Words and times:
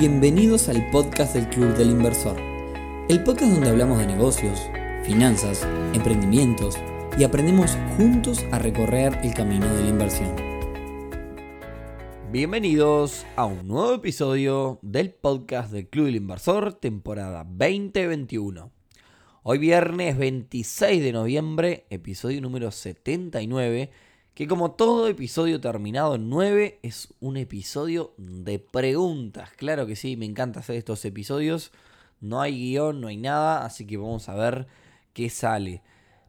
Bienvenidos 0.00 0.70
al 0.70 0.88
podcast 0.90 1.34
del 1.34 1.46
Club 1.50 1.76
del 1.76 1.90
Inversor, 1.90 2.34
el 3.10 3.22
podcast 3.22 3.52
donde 3.52 3.68
hablamos 3.68 3.98
de 3.98 4.06
negocios, 4.06 4.58
finanzas, 5.04 5.68
emprendimientos 5.92 6.78
y 7.18 7.24
aprendemos 7.24 7.76
juntos 7.98 8.42
a 8.50 8.58
recorrer 8.58 9.18
el 9.22 9.34
camino 9.34 9.66
de 9.74 9.82
la 9.82 9.88
inversión. 9.90 10.34
Bienvenidos 12.32 13.26
a 13.36 13.44
un 13.44 13.68
nuevo 13.68 13.92
episodio 13.92 14.78
del 14.80 15.10
podcast 15.10 15.70
del 15.70 15.90
Club 15.90 16.06
del 16.06 16.16
Inversor, 16.16 16.72
temporada 16.72 17.44
2021. 17.44 18.72
Hoy 19.42 19.58
viernes 19.58 20.16
26 20.16 21.02
de 21.02 21.12
noviembre, 21.12 21.84
episodio 21.90 22.40
número 22.40 22.70
79 22.70 23.90
que 24.34 24.46
como 24.46 24.72
todo 24.72 25.08
episodio 25.08 25.60
terminado 25.60 26.14
en 26.14 26.30
9 26.30 26.78
es 26.82 27.12
un 27.20 27.36
episodio 27.36 28.14
de 28.16 28.58
preguntas. 28.58 29.50
Claro 29.56 29.86
que 29.86 29.96
sí, 29.96 30.16
me 30.16 30.26
encanta 30.26 30.60
hacer 30.60 30.76
estos 30.76 31.04
episodios. 31.04 31.72
No 32.20 32.40
hay 32.40 32.52
guion, 32.52 33.00
no 33.00 33.08
hay 33.08 33.16
nada, 33.16 33.64
así 33.64 33.86
que 33.86 33.96
vamos 33.96 34.28
a 34.28 34.34
ver 34.34 34.66
qué 35.12 35.30
sale. 35.30 35.82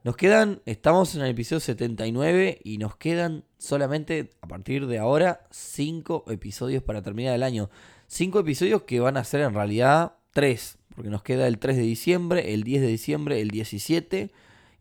Nos 0.04 0.18
quedan, 0.18 0.62
estamos 0.66 1.14
en 1.14 1.22
el 1.22 1.30
episodio 1.30 1.60
79 1.60 2.60
y 2.64 2.80
nos 2.80 2.96
quedan 2.96 3.44
solamente 3.60 4.32
a 4.42 4.48
partir 4.48 4.88
de 4.88 4.98
ahora 4.98 5.46
5 5.52 6.26
episodios 6.30 6.82
para 6.82 7.04
terminar 7.04 7.36
el 7.36 7.44
año. 7.44 7.70
5 8.08 8.40
episodios 8.40 8.82
que 8.82 9.00
van 9.00 9.16
a 9.16 9.24
ser 9.24 9.42
en 9.42 9.54
realidad 9.54 10.16
3, 10.34 10.80
porque 10.96 11.12
nos 11.12 11.22
queda 11.22 11.48
el 11.48 11.60
3 11.60 11.78
de 11.78 11.84
diciembre, 11.84 12.54
el 12.54 12.64
10 12.64 12.82
de 12.82 12.88
diciembre, 12.88 13.42
el 13.42 13.50
17 13.50 14.32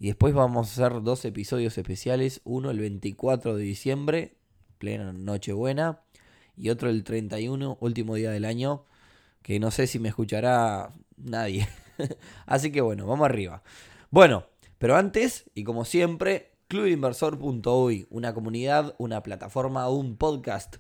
y 0.01 0.07
después 0.07 0.33
vamos 0.33 0.67
a 0.67 0.87
hacer 0.87 1.03
dos 1.03 1.27
episodios 1.27 1.77
especiales. 1.77 2.41
Uno 2.45 2.71
el 2.71 2.79
24 2.79 3.55
de 3.55 3.63
diciembre, 3.63 4.35
plena 4.79 5.13
Nochebuena. 5.13 6.01
Y 6.57 6.71
otro 6.71 6.89
el 6.89 7.05
31, 7.05 7.77
último 7.79 8.15
día 8.15 8.31
del 8.31 8.47
año. 8.47 8.87
Que 9.43 9.61
no 9.61 9.71
sé 9.71 9.87
si 9.87 9.99
me 9.99 10.09
escuchará 10.09 10.95
nadie. 11.19 11.69
Así 12.47 12.73
que 12.73 12.81
bueno, 12.81 13.07
vamos 13.07 13.27
arriba. 13.27 13.63
Bueno, 14.11 14.47
pero 14.79 14.97
antes, 14.97 15.51
y 15.55 15.65
como 15.65 15.85
siempre, 15.85 16.53
clubinversor.uy, 16.69 18.07
una 18.09 18.33
comunidad, 18.33 18.95
una 18.97 19.23
plataforma, 19.23 19.91
un 19.91 20.17
podcast. 20.17 20.77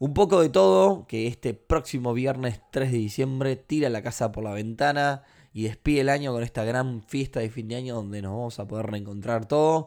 Un 0.00 0.12
poco 0.12 0.40
de 0.40 0.48
todo 0.48 1.06
que 1.06 1.28
este 1.28 1.54
próximo 1.54 2.14
viernes 2.14 2.60
3 2.72 2.90
de 2.90 2.98
diciembre 2.98 3.54
tira 3.54 3.90
la 3.90 4.02
casa 4.02 4.32
por 4.32 4.42
la 4.42 4.54
ventana 4.54 5.22
y 5.52 5.64
despide 5.64 6.00
el 6.00 6.08
año 6.08 6.32
con 6.32 6.42
esta 6.42 6.64
gran 6.64 7.02
fiesta 7.02 7.40
de 7.40 7.50
fin 7.50 7.68
de 7.68 7.76
año 7.76 7.94
donde 7.96 8.22
nos 8.22 8.32
vamos 8.32 8.58
a 8.60 8.68
poder 8.68 8.86
reencontrar 8.86 9.46
todos. 9.46 9.86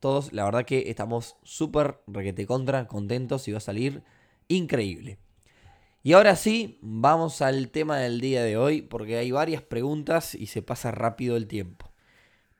Todos, 0.00 0.32
la 0.32 0.44
verdad 0.44 0.64
que 0.64 0.90
estamos 0.90 1.36
súper 1.42 2.00
requete 2.06 2.46
contra, 2.46 2.86
contentos 2.86 3.48
y 3.48 3.52
va 3.52 3.58
a 3.58 3.60
salir 3.60 4.02
increíble. 4.46 5.18
Y 6.04 6.12
ahora 6.12 6.36
sí, 6.36 6.78
vamos 6.80 7.42
al 7.42 7.70
tema 7.70 7.98
del 7.98 8.20
día 8.20 8.42
de 8.42 8.56
hoy 8.56 8.82
porque 8.82 9.16
hay 9.16 9.32
varias 9.32 9.62
preguntas 9.62 10.34
y 10.34 10.46
se 10.46 10.62
pasa 10.62 10.92
rápido 10.92 11.36
el 11.36 11.48
tiempo. 11.48 11.90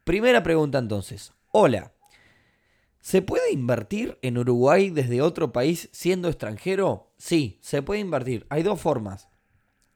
Primera 0.03 0.43
pregunta 0.43 0.79
entonces. 0.79 1.33
Hola, 1.53 1.93
¿se 3.01 3.23
puede 3.23 3.53
invertir 3.53 4.19
en 4.23 4.39
Uruguay 4.39 4.91
desde 4.91 5.23
otro 5.23 5.53
país 5.53 5.89
siendo 5.93 6.29
extranjero? 6.29 7.13
Sí, 7.17 7.59
se 7.63 7.83
puede 7.83 8.01
invertir. 8.01 8.47
Hay 8.51 8.65
dos 8.65 8.81
formas. 8.81 9.28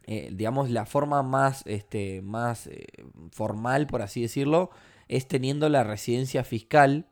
Eh, 0.07 0.31
digamos, 0.33 0.71
la 0.71 0.85
forma 0.85 1.23
más, 1.23 1.63
este, 1.67 2.23
más 2.23 2.67
eh, 2.67 2.87
formal, 3.31 3.87
por 3.87 4.03
así 4.03 4.23
decirlo, 4.23 4.71
es 5.09 5.29
teniendo 5.29 5.69
la 5.69 5.85
residencia 5.85 6.45
fiscal. 6.45 7.07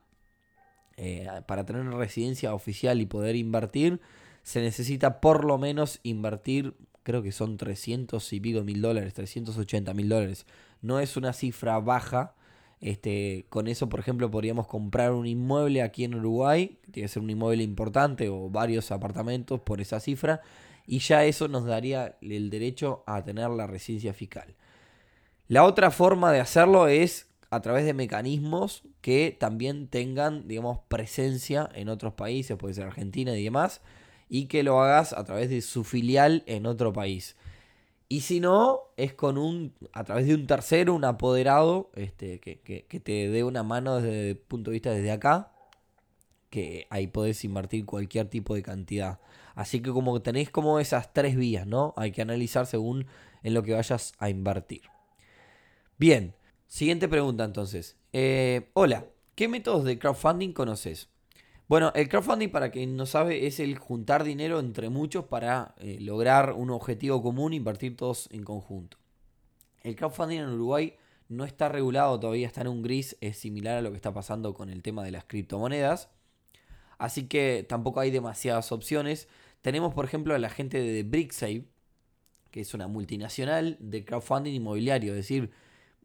Eh, 0.97 1.27
para 1.47 1.65
tener 1.65 1.83
una 1.83 1.97
residencia 1.97 2.53
oficial 2.53 3.01
y 3.01 3.07
poder 3.07 3.37
invertir, 3.37 4.01
se 4.43 4.61
necesita 4.61 5.21
por 5.21 5.45
lo 5.45 5.57
menos 5.57 6.01
invertir, 6.03 6.75
creo 7.05 7.23
que 7.23 7.33
son 7.33 7.57
300 7.57 8.33
y 8.33 8.41
pico 8.41 8.63
mil 8.65 8.83
dólares, 8.83 9.15
380 9.15 9.95
mil 9.95 10.09
dólares. 10.09 10.47
No 10.83 11.01
es 11.01 11.17
una 11.17 11.33
cifra 11.33 11.79
baja. 11.81 12.35
Este, 12.81 13.47
con 13.51 13.69
eso, 13.69 13.89
por 13.91 14.01
ejemplo, 14.01 14.31
podríamos 14.31 14.67
comprar 14.67 15.13
un 15.13 15.27
inmueble 15.27 15.83
aquí 15.83 16.05
en 16.05 16.15
Uruguay, 16.15 16.79
tiene 16.91 17.05
que 17.05 17.09
ser 17.09 17.23
un 17.23 17.29
inmueble 17.29 17.63
importante 17.63 18.31
o 18.31 18.49
varios 18.49 18.91
apartamentos 18.91 19.61
por 19.61 19.83
esa 19.83 20.01
cifra 20.01 20.41
y 20.91 20.99
ya 20.99 21.25
eso 21.25 21.47
nos 21.47 21.67
daría 21.67 22.17
el 22.21 22.51
derecho 22.51 23.05
a 23.07 23.23
tener 23.23 23.49
la 23.51 23.69
residencia 23.69 24.13
fiscal. 24.13 24.57
La 25.47 25.63
otra 25.63 25.93
forma 25.93 26.33
de 26.33 26.41
hacerlo 26.41 26.89
es 26.89 27.29
a 27.49 27.61
través 27.61 27.85
de 27.85 27.95
mecanismos 27.95 28.83
que 29.01 29.37
también 29.39 29.87
tengan, 29.87 30.49
digamos, 30.49 30.81
presencia 30.89 31.71
en 31.77 31.91
otros 31.91 32.15
países, 32.15 32.57
puede 32.57 32.75
ser 32.75 32.89
Argentina 32.89 33.37
y 33.37 33.45
demás, 33.45 33.83
y 34.29 34.47
que 34.47 34.65
lo 34.65 34.83
hagas 34.83 35.13
a 35.13 35.23
través 35.23 35.49
de 35.49 35.61
su 35.61 35.85
filial 35.85 36.43
en 36.47 36.67
otro 36.67 36.93
país. 36.93 37.37
Y 38.09 38.23
si 38.23 38.41
no, 38.41 38.81
es 38.97 39.15
con 39.15 39.39
un, 39.39 39.73
a 39.93 40.03
través 40.03 40.27
de 40.27 40.35
un 40.35 40.49
tercero, 40.49 40.93
un 40.93 41.05
apoderado, 41.05 41.93
este, 41.95 42.41
que, 42.41 42.59
que 42.61 43.01
te 43.01 43.29
dé 43.29 43.45
una 43.45 43.63
mano 43.63 44.01
desde 44.01 44.31
el 44.31 44.39
punto 44.39 44.73
de 44.73 44.75
vista 44.75 44.91
desde 44.91 45.13
acá, 45.13 45.53
que 46.51 46.89
ahí 46.91 47.07
podés 47.07 47.45
invertir 47.45 47.87
cualquier 47.87 48.29
tipo 48.29 48.57
de 48.57 48.63
cantidad. 48.65 49.21
Así 49.61 49.83
que 49.83 49.91
como 49.91 50.23
tenéis 50.23 50.49
como 50.49 50.81
esas 50.81 51.13
tres 51.13 51.37
vías, 51.37 51.67
¿no? 51.67 51.93
Hay 51.99 52.13
que 52.13 52.23
analizar 52.23 52.65
según 52.65 53.05
en 53.43 53.53
lo 53.53 53.63
que 53.63 53.75
vayas 53.75 54.15
a 54.19 54.31
invertir. 54.31 54.81
Bien, 55.99 56.35
siguiente 56.67 57.09
pregunta 57.09 57.45
entonces. 57.45 57.99
Eh, 58.15 58.71
hola, 58.73 59.05
¿qué 59.35 59.49
métodos 59.49 59.85
de 59.85 59.99
crowdfunding 59.99 60.55
conoces? 60.55 61.11
Bueno, 61.69 61.93
el 61.95 62.09
crowdfunding, 62.09 62.49
para 62.49 62.71
quien 62.71 62.97
no 62.97 63.05
sabe, 63.05 63.47
es 63.47 63.61
el 63.61 63.77
juntar 63.77 64.25
dinero 64.25 64.61
entre 64.61 64.89
muchos 64.89 65.27
para 65.27 65.75
eh, 65.77 65.99
lograr 66.01 66.55
un 66.55 66.71
objetivo 66.71 67.23
común, 67.23 67.53
invertir 67.53 67.99
todos 67.99 68.31
en 68.33 68.45
conjunto. 68.45 68.97
El 69.83 69.95
crowdfunding 69.95 70.39
en 70.39 70.49
Uruguay 70.49 70.95
no 71.29 71.45
está 71.45 71.69
regulado 71.69 72.19
todavía, 72.19 72.47
está 72.47 72.63
en 72.63 72.69
un 72.69 72.81
gris, 72.81 73.19
es 73.21 73.37
similar 73.37 73.77
a 73.77 73.83
lo 73.83 73.91
que 73.91 73.97
está 73.97 74.15
pasando 74.15 74.55
con 74.55 74.71
el 74.71 74.83
tema 74.83 75.05
de 75.05 75.11
las 75.11 75.27
criptomonedas. 75.27 76.09
Así 77.01 77.29
que 77.29 77.65
tampoco 77.67 78.01
hay 78.01 78.11
demasiadas 78.11 78.73
opciones. 78.73 79.27
Tenemos, 79.63 79.95
por 79.95 80.05
ejemplo, 80.05 80.35
a 80.35 80.39
la 80.39 80.51
gente 80.51 80.81
de 80.81 81.03
BrickSave, 81.03 81.65
que 82.51 82.61
es 82.61 82.75
una 82.75 82.89
multinacional 82.89 83.77
de 83.81 84.05
crowdfunding 84.05 84.55
inmobiliario. 84.55 85.13
Es 85.13 85.19
decir, 85.19 85.51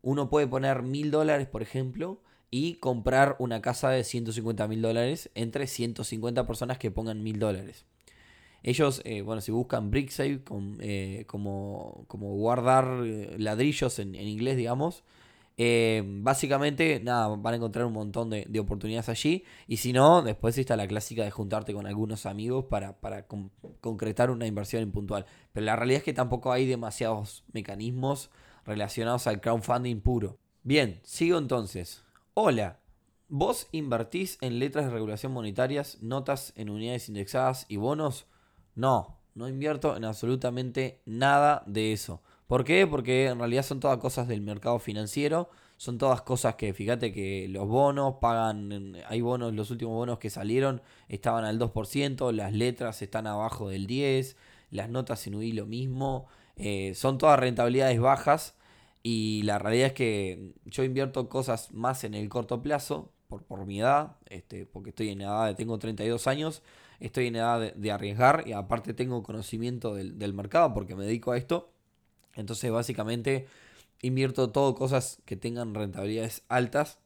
uno 0.02 0.30
puede 0.30 0.48
poner 0.48 0.84
mil 0.84 1.10
dólares, 1.12 1.48
por 1.48 1.62
ejemplo, 1.62 2.22
y 2.52 2.76
comprar 2.76 3.36
una 3.40 3.62
casa 3.62 3.90
de 3.90 4.04
150 4.04 4.68
mil 4.68 4.82
dólares 4.82 5.30
entre 5.36 5.68
150 5.68 6.46
personas 6.46 6.78
que 6.78 6.92
pongan 6.92 7.24
mil 7.24 7.40
dólares. 7.40 7.86
Ellos, 8.64 9.02
eh, 9.06 9.22
bueno, 9.22 9.42
si 9.42 9.52
buscan 9.52 9.92
BrickSave 9.92 10.42
eh, 10.80 11.24
como, 11.28 12.06
como 12.08 12.34
guardar 12.36 13.04
eh, 13.06 13.36
ladrillos 13.38 14.00
en, 14.00 14.16
en 14.16 14.28
inglés, 14.28 14.58
digamos, 14.58 15.04
eh, 15.58 16.04
básicamente, 16.06 17.00
nada, 17.02 17.28
van 17.30 17.54
a 17.54 17.58
encontrar 17.58 17.86
un 17.86 17.94
montón 17.94 18.30
de, 18.30 18.60
oportunidades 18.60 19.10
allí. 19.10 19.46
Y 19.68 19.78
si 19.78 19.94
no, 19.94 20.22
después 20.22 20.58
está 20.58 20.76
la 20.76 20.88
clásica 20.88 21.24
de 21.24 21.32
juntarte 21.32 21.74
con 21.74 21.88
algunos 21.88 22.26
amigos 22.26 22.66
para, 22.66 22.98
concretar 23.82 24.32
una 24.32 24.48
inversión 24.48 24.84
impuntual. 24.84 25.26
Pero 25.54 25.66
la 25.66 25.76
realidad 25.76 26.00
es 26.00 26.04
que 26.04 26.14
tampoco 26.14 26.52
hay 26.52 26.66
demasiados 26.66 27.44
mecanismos 27.54 28.30
relacionados 28.66 29.28
al 29.28 29.42
crowdfunding 29.42 30.02
puro. 30.02 30.38
Bien, 30.64 31.00
sigo 31.04 31.38
entonces. 31.38 32.04
Hola, 32.34 32.80
¿vos 33.30 33.68
invertís 33.72 34.38
en 34.42 34.60
letras 34.60 34.86
de 34.86 34.92
regulación 34.92 35.32
monetarias, 35.32 36.00
notas 36.02 36.52
en 36.58 36.70
unidades 36.70 37.08
indexadas 37.08 37.66
y 37.70 37.78
bonos? 37.78 38.26
No, 38.74 39.20
no 39.36 39.48
invierto 39.48 39.96
en 39.96 40.04
absolutamente 40.04 41.02
nada 41.06 41.64
de 41.66 41.94
eso. 41.94 42.22
¿Por 42.47 42.63
qué? 42.63 42.85
Porque 42.85 43.28
en 43.28 43.39
realidad 43.39 43.63
son 43.63 43.79
todas 43.79 43.97
cosas 43.97 44.28
del 44.28 44.41
mercado 44.41 44.78
financiero, 44.78 45.50
son 45.78 45.97
todas 45.97 46.22
cosas 46.22 46.56
que, 46.56 46.73
fíjate 46.73 47.11
que 47.11 47.47
los 47.50 47.67
bonos 47.67 48.16
pagan, 48.22 48.95
hay 49.07 49.22
bonos, 49.22 49.53
los 49.53 49.72
últimos 49.72 49.95
bonos 49.95 50.19
que 50.19 50.29
salieron 50.29 50.81
estaban 51.09 51.44
al 51.44 51.59
2%, 51.59 52.31
las 52.31 52.53
letras 52.53 53.01
están 53.01 53.25
abajo 53.28 53.69
del 53.69 53.88
10%, 53.88 54.36
las 54.71 54.89
notas 54.89 55.25
en 55.27 55.36
UI 55.36 55.53
lo 55.53 55.65
mismo, 55.65 56.27
eh, 56.56 56.94
son 56.95 57.18
todas 57.18 57.39
rentabilidades 57.39 58.00
bajas 58.00 58.56
y 59.01 59.41
la 59.44 59.57
realidad 59.59 59.88
es 59.88 59.94
que 59.94 60.53
yo 60.65 60.83
invierto 60.83 61.30
cosas 61.30 61.71
más 61.74 62.03
en 62.03 62.13
el 62.13 62.30
corto 62.30 62.62
plazo, 62.62 63.12
por, 63.27 63.44
por 63.44 63.65
mi 63.65 63.80
edad, 63.80 64.18
este, 64.27 64.65
porque 64.68 64.89
estoy 64.89 65.09
en 65.09 65.21
edad, 65.21 65.48
de, 65.48 65.56
tengo 65.56 65.80
32 65.80 66.27
años, 66.27 66.62
estoy 67.00 67.27
en 67.27 67.38
edad 67.38 67.74
de, 67.74 67.91
arriesgar 67.91 68.44
y 68.45 68.53
aparte 68.53 68.94
tengo 68.94 69.24
conocimiento 69.24 69.95
del, 69.95 70.19
del 70.19 70.33
mercado 70.33 70.74
porque 70.74 70.95
me 70.95 71.06
dedico 71.06 71.31
a 71.31 71.38
esto 71.38 71.75
entonces 72.36 72.72
básicamente 72.72 73.48
invierto 74.02 74.52
todo 74.52 74.76
cosas 74.76 75.22
que 75.26 75.36
tengan 75.36 75.74
rentabilidades 75.74 76.44
altas 76.50 77.00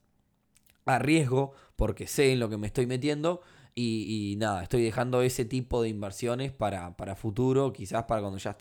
a 0.86 1.00
riesgo 1.00 1.54
porque 1.76 2.08
sé 2.08 2.34
en 2.34 2.40
lo 2.40 2.50
que 2.50 2.58
me 2.58 2.68
estoy 2.68 2.88
metiendo 2.88 3.42
y, 3.82 4.36
nada, 4.38 4.64
estoy 4.64 4.84
dejando 4.84 5.22
ese 5.22 5.46
tipo 5.46 5.82
de 5.82 5.88
inversiones 5.88 6.52
para, 6.52 6.98
para 6.98 7.16
futuro, 7.16 7.72
quizás 7.72 8.04
para 8.04 8.20
cuando 8.20 8.38
ya 8.38 8.58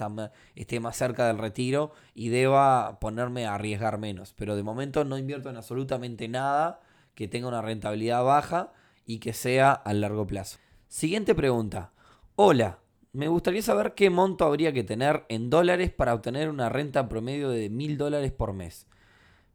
esté 0.54 0.78
más 0.78 0.96
cerca 0.96 1.26
del 1.26 1.38
retiro 1.38 1.90
y 2.14 2.28
deba 2.28 3.00
ponerme 3.00 3.44
a 3.44 3.54
arriesgar 3.54 3.98
menos. 3.98 4.32
Pero 4.34 4.54
de 4.54 4.62
momento 4.62 5.04
no 5.04 5.18
invierto 5.18 5.50
en 5.50 5.56
absolutamente 5.56 6.28
nada 6.28 6.80
que 7.16 7.26
tenga 7.26 7.48
una 7.48 7.62
rentabilidad 7.62 8.22
baja 8.22 8.72
y 9.06 9.18
que 9.18 9.32
sea 9.32 9.72
a 9.72 9.92
largo 9.92 10.24
plazo. 10.24 10.58
Siguiente 10.86 11.34
pregunta. 11.34 11.92
Hola, 12.36 12.78
me 13.18 13.26
gustaría 13.26 13.62
saber 13.62 13.94
qué 13.94 14.10
monto 14.10 14.44
habría 14.44 14.72
que 14.72 14.84
tener 14.84 15.24
en 15.28 15.50
dólares 15.50 15.90
para 15.90 16.14
obtener 16.14 16.48
una 16.48 16.68
renta 16.68 17.08
promedio 17.08 17.50
de 17.50 17.68
mil 17.68 17.98
dólares 17.98 18.30
por 18.30 18.52
mes. 18.52 18.86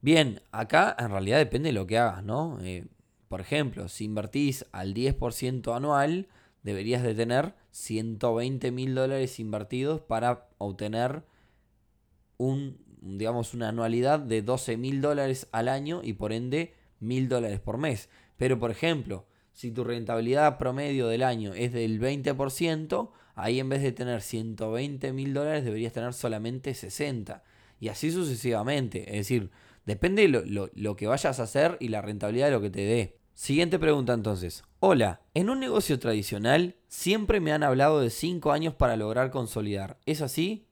Bien, 0.01 0.41
acá 0.51 0.93
en 0.99 1.09
realidad 1.09 1.37
depende 1.37 1.69
de 1.69 1.73
lo 1.73 1.87
que 1.87 1.97
hagas, 1.97 2.25
¿no? 2.25 2.59
Eh, 2.61 2.83
por 3.29 3.39
ejemplo, 3.39 3.87
si 3.87 4.03
invertís 4.03 4.65
al 4.73 4.93
10% 4.93 5.73
anual, 5.77 6.27
deberías 6.61 7.03
de 7.03 7.15
tener 7.15 7.53
120 7.71 8.69
mil 8.71 8.95
dólares 8.95 9.39
invertidos 9.39 10.01
para 10.01 10.49
obtener 10.57 11.23
un, 12.35 12.83
digamos, 12.99 13.53
una 13.53 13.69
anualidad 13.69 14.19
de 14.19 14.41
12 14.41 14.75
mil 14.75 14.99
dólares 14.99 15.47
al 15.53 15.69
año 15.69 16.01
y 16.03 16.11
por 16.11 16.33
ende 16.33 16.73
mil 16.99 17.29
dólares 17.29 17.61
por 17.61 17.77
mes. 17.77 18.09
Pero 18.35 18.59
por 18.59 18.71
ejemplo, 18.71 19.25
si 19.53 19.71
tu 19.71 19.85
rentabilidad 19.85 20.57
promedio 20.57 21.07
del 21.07 21.23
año 21.23 21.53
es 21.53 21.71
del 21.71 22.01
20%, 22.01 23.09
ahí 23.35 23.59
en 23.59 23.69
vez 23.69 23.81
de 23.81 23.91
tener 23.91 24.21
120 24.21 25.13
mil 25.13 25.33
dólares 25.33 25.65
deberías 25.65 25.93
tener 25.93 26.13
solamente 26.13 26.73
60. 26.73 27.43
Y 27.79 27.89
así 27.89 28.11
sucesivamente. 28.11 29.09
Es 29.09 29.27
decir, 29.27 29.51
depende 29.85 30.27
lo, 30.27 30.69
lo 30.73 30.95
que 30.95 31.07
vayas 31.07 31.39
a 31.39 31.43
hacer 31.43 31.77
y 31.79 31.89
la 31.89 32.01
rentabilidad 32.01 32.47
de 32.47 32.51
lo 32.51 32.61
que 32.61 32.69
te 32.69 32.81
dé. 32.81 33.17
Siguiente 33.33 33.79
pregunta 33.79 34.13
entonces. 34.13 34.63
Hola, 34.79 35.21
en 35.33 35.49
un 35.49 35.59
negocio 35.59 35.97
tradicional 35.97 36.75
siempre 36.87 37.39
me 37.39 37.51
han 37.51 37.63
hablado 37.63 37.99
de 37.99 38.09
5 38.09 38.51
años 38.51 38.75
para 38.75 38.95
lograr 38.95 39.31
consolidar. 39.31 39.97
¿Es 40.05 40.21
así? 40.21 40.67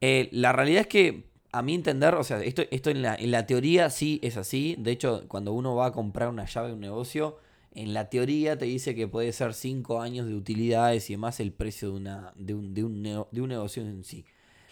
Eh, 0.00 0.28
la 0.32 0.52
realidad 0.52 0.82
es 0.82 0.86
que, 0.86 1.30
a 1.50 1.62
mi 1.62 1.74
entender, 1.74 2.14
o 2.14 2.22
sea, 2.22 2.42
esto, 2.42 2.62
esto 2.70 2.90
en, 2.90 3.02
la, 3.02 3.14
en 3.14 3.30
la 3.30 3.46
teoría 3.46 3.90
sí 3.90 4.20
es 4.22 4.36
así. 4.36 4.76
De 4.78 4.92
hecho, 4.92 5.24
cuando 5.28 5.52
uno 5.52 5.74
va 5.74 5.86
a 5.86 5.92
comprar 5.92 6.28
una 6.28 6.44
llave 6.44 6.68
de 6.68 6.74
un 6.74 6.80
negocio, 6.80 7.38
en 7.74 7.94
la 7.94 8.08
teoría 8.08 8.56
te 8.56 8.64
dice 8.66 8.94
que 8.94 9.08
puede 9.08 9.32
ser 9.32 9.54
5 9.54 10.00
años 10.00 10.26
de 10.26 10.34
utilidades 10.34 11.10
y 11.10 11.14
demás 11.14 11.40
el 11.40 11.52
precio 11.52 11.90
de, 11.90 11.96
una, 11.96 12.32
de, 12.36 12.54
un, 12.54 12.74
de, 12.74 12.84
un, 12.84 13.02
de 13.02 13.40
un 13.40 13.48
negocio 13.48 13.82
en 13.82 14.04
sí. 14.04 14.24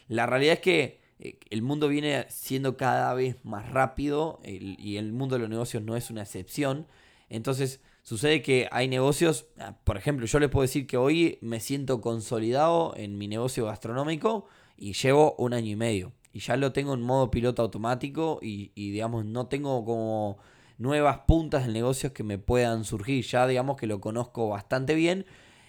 La 0.09 0.27
realidad 0.27 0.55
es 0.55 0.61
que 0.61 1.01
eh, 1.19 1.39
el 1.51 1.63
mundo 1.63 1.89
viene 1.89 2.27
siendo 2.29 2.77
cada 2.77 3.15
vez 3.15 3.45
más 3.45 3.71
rápido 3.71 4.41
y 4.45 4.97
el 4.97 5.13
mundo 5.13 5.37
de 5.37 5.41
los 5.41 5.51
negocios 5.51 5.83
no 5.83 5.97
es 5.97 6.11
una 6.11 6.23
excepción. 6.23 6.87
Entonces 7.29 7.81
sucede 8.03 8.43
que 8.43 8.69
hay 8.71 8.89
negocios, 8.89 9.47
ah, 9.59 9.77
por 9.85 9.97
ejemplo, 9.97 10.27
yo 10.27 10.39
les 10.39 10.51
puedo 10.51 10.63
decir 10.63 10.87
que 10.87 10.97
hoy 10.97 11.39
me 11.41 11.61
siento 11.61 12.01
consolidado 12.01 12.95
en 12.97 13.19
mi 13.19 13.29
negocio 13.29 13.67
gastronómico 13.67 14.47
y 14.77 14.93
llevo 14.93 15.35
un 15.39 15.55
año 15.55 15.71
y 15.71 15.77
medio. 15.77 16.13
Y 16.33 16.41
ya 16.41 16.57
lo 16.57 16.73
tengo 16.73 16.95
en 16.95 17.03
modo 17.03 17.31
piloto 17.31 17.63
automático 17.63 18.39
y, 18.43 18.71
digamos 18.75 19.25
no 19.25 19.47
tengo 19.47 19.85
como 19.85 20.39
nuevas 20.79 21.21
puntas 21.27 21.67
de 21.67 21.73
negocios 21.73 22.13
que 22.13 22.23
me 22.23 22.39
puedan 22.39 22.85
surgir. 22.85 23.25
Ya 23.25 23.47
digamos 23.47 23.77
que 23.77 23.87
lo 23.87 24.01
conozco 24.01 24.49
bastante 24.49 24.95
bien. 24.95 25.27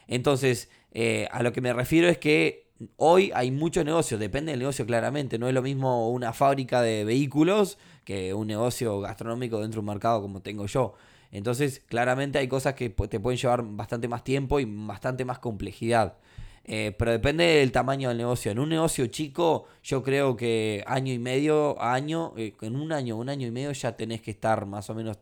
Entonces, 0.07 0.69
eh, 0.91 1.27
a 1.31 1.43
lo 1.43 1.53
que 1.53 1.61
me 1.61 1.73
refiero 1.73 2.07
es 2.07 2.17
que 2.17 2.67
hoy 2.97 3.31
hay 3.33 3.51
muchos 3.51 3.85
negocios, 3.85 4.19
depende 4.19 4.51
del 4.51 4.59
negocio 4.59 4.85
claramente, 4.85 5.37
no 5.37 5.47
es 5.47 5.53
lo 5.53 5.61
mismo 5.61 6.09
una 6.09 6.33
fábrica 6.33 6.81
de 6.81 7.03
vehículos 7.05 7.77
que 8.03 8.33
un 8.33 8.47
negocio 8.47 8.99
gastronómico 8.99 9.61
dentro 9.61 9.77
de 9.77 9.79
un 9.79 9.93
mercado 9.93 10.21
como 10.21 10.41
tengo 10.41 10.65
yo. 10.65 10.93
Entonces, 11.31 11.81
claramente 11.87 12.37
hay 12.37 12.47
cosas 12.47 12.75
que 12.75 12.89
te 12.89 13.19
pueden 13.19 13.39
llevar 13.39 13.63
bastante 13.63 14.07
más 14.07 14.23
tiempo 14.23 14.59
y 14.59 14.65
bastante 14.65 15.25
más 15.25 15.39
complejidad. 15.39 16.17
Eh, 16.65 16.95
pero 16.97 17.11
depende 17.11 17.43
del 17.43 17.71
tamaño 17.71 18.09
del 18.09 18.17
negocio. 18.17 18.51
En 18.51 18.59
un 18.59 18.69
negocio 18.69 19.07
chico, 19.07 19.65
yo 19.83 20.01
creo 20.01 20.35
que 20.37 20.83
año 20.87 21.11
y 21.11 21.19
medio, 21.19 21.81
año, 21.81 22.33
eh, 22.37 22.53
en 22.61 22.75
un 22.75 22.93
año, 22.93 23.17
un 23.17 23.29
año 23.29 23.47
y 23.47 23.51
medio 23.51 23.71
ya 23.73 23.97
tenés 23.97 24.21
que 24.21 24.31
estar 24.31 24.65
más 24.65 24.89
o 24.89 24.95
menos 24.95 25.17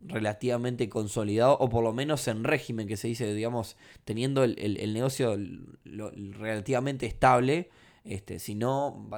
relativamente 0.00 0.88
consolidado 0.88 1.56
o 1.58 1.68
por 1.68 1.82
lo 1.82 1.92
menos 1.92 2.26
en 2.28 2.44
régimen 2.44 2.86
que 2.86 2.96
se 2.96 3.08
dice, 3.08 3.32
digamos, 3.34 3.76
teniendo 4.04 4.44
el, 4.44 4.94
negocio 4.94 5.36
relativamente 5.84 7.06
estable, 7.06 7.68
este, 8.04 8.38
si 8.38 8.54
no, 8.54 9.08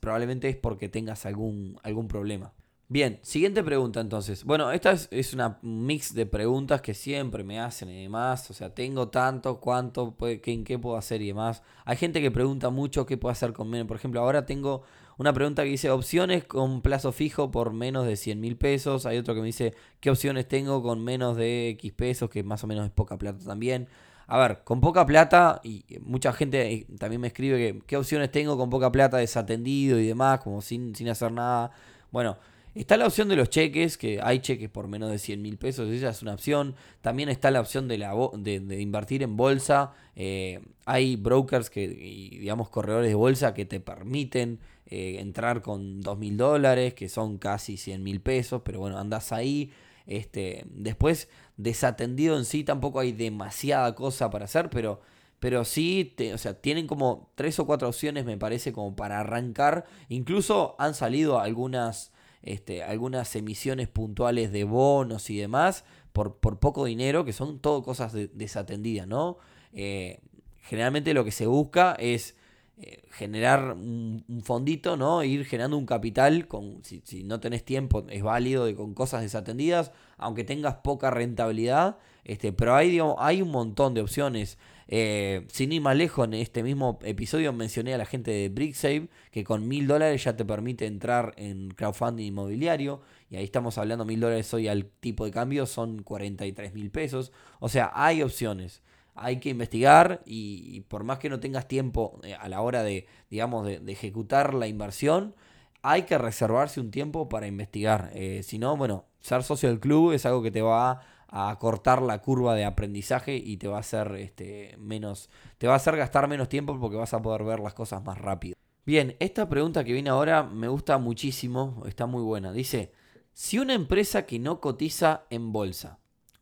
probablemente 0.00 0.48
es 0.48 0.56
porque 0.56 0.88
tengas 0.88 1.26
algún, 1.26 1.78
algún 1.82 2.08
problema. 2.08 2.52
Bien, 2.92 3.18
siguiente 3.22 3.64
pregunta 3.64 4.00
entonces. 4.02 4.44
Bueno, 4.44 4.70
esta 4.70 4.92
es, 4.92 5.32
una 5.32 5.58
mix 5.62 6.12
de 6.12 6.26
preguntas 6.26 6.82
que 6.82 6.92
siempre 6.92 7.42
me 7.42 7.58
hacen 7.58 7.88
y 7.88 8.02
demás. 8.02 8.50
O 8.50 8.52
sea, 8.52 8.74
tengo 8.74 9.08
tanto, 9.08 9.60
cuánto, 9.60 10.14
en 10.20 10.62
qué 10.62 10.78
puedo 10.78 10.98
hacer 10.98 11.22
y 11.22 11.28
demás. 11.28 11.62
Hay 11.86 11.96
gente 11.96 12.20
que 12.20 12.30
pregunta 12.30 12.68
mucho 12.68 13.06
qué 13.06 13.16
puedo 13.16 13.32
hacer 13.32 13.54
con 13.54 13.70
menos. 13.70 13.88
Por 13.88 13.96
ejemplo, 13.96 14.20
ahora 14.20 14.44
tengo 14.44 14.82
una 15.16 15.32
pregunta 15.32 15.62
que 15.62 15.70
dice 15.70 15.90
opciones 15.90 16.44
con 16.44 16.82
plazo 16.82 17.12
fijo 17.12 17.50
por 17.50 17.72
menos 17.72 18.04
de 18.04 18.16
100 18.16 18.38
mil 18.38 18.58
pesos. 18.58 19.06
Hay 19.06 19.16
otro 19.16 19.34
que 19.34 19.40
me 19.40 19.46
dice 19.46 19.72
qué 20.00 20.10
opciones 20.10 20.46
tengo 20.46 20.82
con 20.82 21.02
menos 21.02 21.38
de 21.38 21.70
X 21.70 21.92
pesos, 21.94 22.28
que 22.28 22.42
más 22.42 22.62
o 22.62 22.66
menos 22.66 22.84
es 22.84 22.92
poca 22.92 23.16
plata 23.16 23.42
también. 23.42 23.88
A 24.26 24.36
ver, 24.36 24.64
con 24.64 24.82
poca 24.82 25.06
plata, 25.06 25.62
y 25.64 25.86
mucha 26.02 26.34
gente 26.34 26.70
eh, 26.70 26.86
también 26.98 27.22
me 27.22 27.28
escribe 27.28 27.56
que 27.56 27.82
qué 27.86 27.96
opciones 27.96 28.30
tengo 28.30 28.58
con 28.58 28.68
poca 28.68 28.92
plata, 28.92 29.16
desatendido 29.16 29.98
y 29.98 30.06
demás, 30.06 30.40
como 30.40 30.60
sin, 30.60 30.94
sin 30.94 31.08
hacer 31.08 31.32
nada. 31.32 31.72
Bueno, 32.10 32.36
Está 32.74 32.96
la 32.96 33.06
opción 33.06 33.28
de 33.28 33.36
los 33.36 33.50
cheques, 33.50 33.98
que 33.98 34.20
hay 34.22 34.38
cheques 34.38 34.70
por 34.70 34.88
menos 34.88 35.10
de 35.10 35.18
100 35.18 35.42
mil 35.42 35.58
pesos, 35.58 35.90
esa 35.90 36.08
es 36.08 36.22
una 36.22 36.32
opción. 36.32 36.74
También 37.02 37.28
está 37.28 37.50
la 37.50 37.60
opción 37.60 37.86
de, 37.86 37.98
la, 37.98 38.14
de, 38.38 38.80
invertir 38.80 39.22
en 39.22 39.36
bolsa. 39.36 39.92
Eh, 40.16 40.58
hay 40.86 41.16
brokers 41.16 41.68
que, 41.68 41.84
y, 41.84 42.38
digamos, 42.38 42.70
corredores 42.70 43.08
de 43.10 43.14
bolsa 43.14 43.52
que 43.52 43.66
te 43.66 43.78
permiten 43.80 44.58
eh, 44.86 45.16
entrar 45.20 45.60
con 45.60 46.00
2 46.00 46.18
mil 46.18 46.38
dólares, 46.38 46.94
que 46.94 47.10
son 47.10 47.36
casi 47.36 47.76
100 47.76 48.02
mil 48.02 48.22
pesos, 48.22 48.62
pero 48.64 48.80
bueno, 48.80 48.98
andas 48.98 49.32
ahí. 49.32 49.70
Este, 50.06 50.64
después, 50.70 51.28
desatendido 51.58 52.38
en 52.38 52.46
sí, 52.46 52.64
tampoco 52.64 53.00
hay 53.00 53.12
demasiada 53.12 53.94
cosa 53.94 54.30
para 54.30 54.46
hacer, 54.46 54.70
pero 54.70 55.00
pero 55.42 55.64
sí, 55.64 56.14
o 56.32 56.38
sea, 56.38 56.54
tienen 56.54 56.86
como 56.86 57.32
tres 57.34 57.58
o 57.58 57.66
cuatro 57.66 57.88
opciones, 57.88 58.24
me 58.24 58.38
parece, 58.38 58.72
como 58.72 58.94
para 58.94 59.18
arrancar. 59.18 59.86
Incluso 60.08 60.76
han 60.78 60.94
salido 60.94 61.40
algunas 61.40 62.11
este, 62.42 62.82
algunas 62.82 63.34
emisiones 63.36 63.88
puntuales 63.88 64.52
de 64.52 64.64
bonos 64.64 65.30
y 65.30 65.38
demás 65.38 65.84
por, 66.12 66.36
por 66.36 66.58
poco 66.58 66.84
dinero, 66.84 67.24
que 67.24 67.32
son 67.32 67.58
todo 67.60 67.82
cosas 67.82 68.12
desatendidas, 68.12 69.06
¿no? 69.06 69.38
Eh, 69.72 70.20
generalmente 70.62 71.14
lo 71.14 71.24
que 71.24 71.30
se 71.30 71.46
busca 71.46 71.92
es 71.98 72.36
eh, 72.78 73.02
generar 73.10 73.72
un, 73.72 74.42
fondito, 74.44 74.96
¿no? 74.96 75.22
Ir 75.22 75.44
generando 75.44 75.76
un 75.76 75.86
capital, 75.86 76.48
con, 76.48 76.82
si, 76.82 77.22
no 77.24 77.38
tenés 77.38 77.64
tiempo 77.64 78.04
es 78.08 78.22
válido 78.22 78.64
de, 78.64 78.74
con 78.74 78.94
cosas 78.94 79.22
desatendidas, 79.22 79.92
aunque 80.16 80.44
tengas 80.44 80.76
poca 80.76 81.10
rentabilidad, 81.10 81.98
este, 82.24 82.52
pero 82.52 82.74
hay, 82.74 82.98
hay 83.18 83.42
un 83.42 83.50
montón 83.50 83.94
de 83.94 84.00
opciones. 84.00 84.58
Eh, 84.94 85.46
sin 85.48 85.72
ir 85.72 85.80
más 85.80 85.96
lejos, 85.96 86.26
en 86.26 86.34
este 86.34 86.62
mismo 86.62 86.98
episodio 87.02 87.50
mencioné 87.54 87.94
a 87.94 87.98
la 87.98 88.04
gente 88.04 88.30
de 88.30 88.50
BrickSave 88.50 89.08
que 89.30 89.42
con 89.42 89.66
mil 89.66 89.86
dólares 89.86 90.22
ya 90.22 90.36
te 90.36 90.44
permite 90.44 90.84
entrar 90.84 91.32
en 91.38 91.70
crowdfunding 91.70 92.26
inmobiliario. 92.26 93.00
Y 93.30 93.36
ahí 93.36 93.44
estamos 93.44 93.78
hablando 93.78 94.04
mil 94.04 94.20
dólares 94.20 94.52
hoy 94.52 94.68
al 94.68 94.84
tipo 94.84 95.24
de 95.24 95.30
cambio, 95.30 95.64
son 95.64 96.02
43 96.02 96.74
mil 96.74 96.90
pesos. 96.90 97.32
O 97.58 97.70
sea, 97.70 97.90
hay 97.94 98.22
opciones. 98.22 98.82
Hay 99.14 99.40
que 99.40 99.48
investigar 99.48 100.20
y, 100.26 100.82
por 100.82 101.04
más 101.04 101.18
que 101.18 101.30
no 101.30 101.40
tengas 101.40 101.68
tiempo 101.68 102.20
eh, 102.22 102.34
a 102.34 102.50
la 102.50 102.60
hora 102.60 102.82
de, 102.82 103.06
digamos, 103.30 103.64
de, 103.64 103.80
ejecutar 103.90 104.52
la 104.52 104.66
inversión, 104.66 105.34
hay 105.80 106.02
que 106.02 106.18
reservarse 106.18 106.80
un 106.80 106.90
tiempo 106.90 107.30
para 107.30 107.46
investigar. 107.46 108.10
Eh, 108.12 108.42
si 108.42 108.58
no, 108.58 108.76
bueno, 108.76 109.06
ser 109.20 109.42
socio 109.42 109.70
del 109.70 109.80
club 109.80 110.12
es 110.12 110.26
algo 110.26 110.42
que 110.42 110.50
te 110.50 110.60
va 110.60 111.00
a 111.32 111.50
a 111.50 111.58
cortar 111.58 112.02
la 112.02 112.20
curva 112.20 112.54
de 112.54 112.64
aprendizaje 112.64 113.34
y 113.36 113.56
te 113.56 113.66
va 113.66 113.78
a 113.78 113.80
hacer 113.80 114.14
este, 114.16 114.76
menos, 114.78 115.30
te 115.58 115.66
va 115.66 115.72
a 115.72 115.76
hacer 115.76 115.96
gastar 115.96 116.28
menos 116.28 116.48
tiempo 116.48 116.78
porque 116.78 116.96
vas 116.96 117.14
a 117.14 117.22
poder 117.22 117.42
ver 117.42 117.58
las 117.58 117.74
cosas 117.74 118.04
más 118.04 118.18
rápido. 118.18 118.54
Bien, 118.84 119.16
esta 119.18 119.48
pregunta 119.48 119.82
que 119.82 119.94
viene 119.94 120.10
ahora 120.10 120.42
me 120.42 120.68
gusta 120.68 120.98
muchísimo, 120.98 121.82
está 121.86 122.06
muy 122.06 122.22
buena. 122.22 122.52
Dice, 122.52 122.92
si 123.32 123.58
una 123.58 123.72
empresa 123.74 124.26
que 124.26 124.38
no 124.38 124.60
cotiza 124.60 125.24
en 125.30 125.52
bolsa 125.52 125.98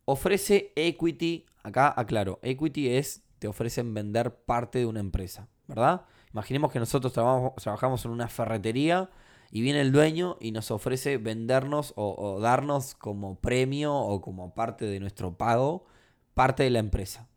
ofrece 0.07 0.73
equity, 0.75 1.47
acá 1.63 1.95
aclaro, 1.97 2.41
equity 2.43 2.89
es, 2.89 3.23
te 3.39 3.47
ofrecen 3.47 3.95
vender 3.95 4.35
parte 4.45 4.81
de 4.81 4.87
una 4.87 5.01
empresa, 5.01 5.49
¿verdad? 5.69 6.03
Imaginemos 6.33 6.73
que 6.73 6.81
nosotros 6.81 7.13
trabajamos 7.13 8.05
en 8.05 8.11
una 8.11 8.29
ferretería 8.29 9.09
y 9.51 9.63
viene 9.63 9.81
el 9.81 9.93
dueño 9.93 10.37
y 10.41 10.53
nos 10.53 10.71
ofrece 10.71 11.19
vendernos 11.19 11.93
o, 11.97 12.39
darnos 12.41 12.95
como 12.95 13.41
premio 13.41 13.95
o 13.95 14.21
como 14.21 14.55
parte 14.55 14.85
de 14.85 15.01
nuestro 15.01 15.37
pago 15.37 15.87
parte 16.35 16.63
de 16.63 16.71
la 16.71 16.79
empresa. 16.79 17.29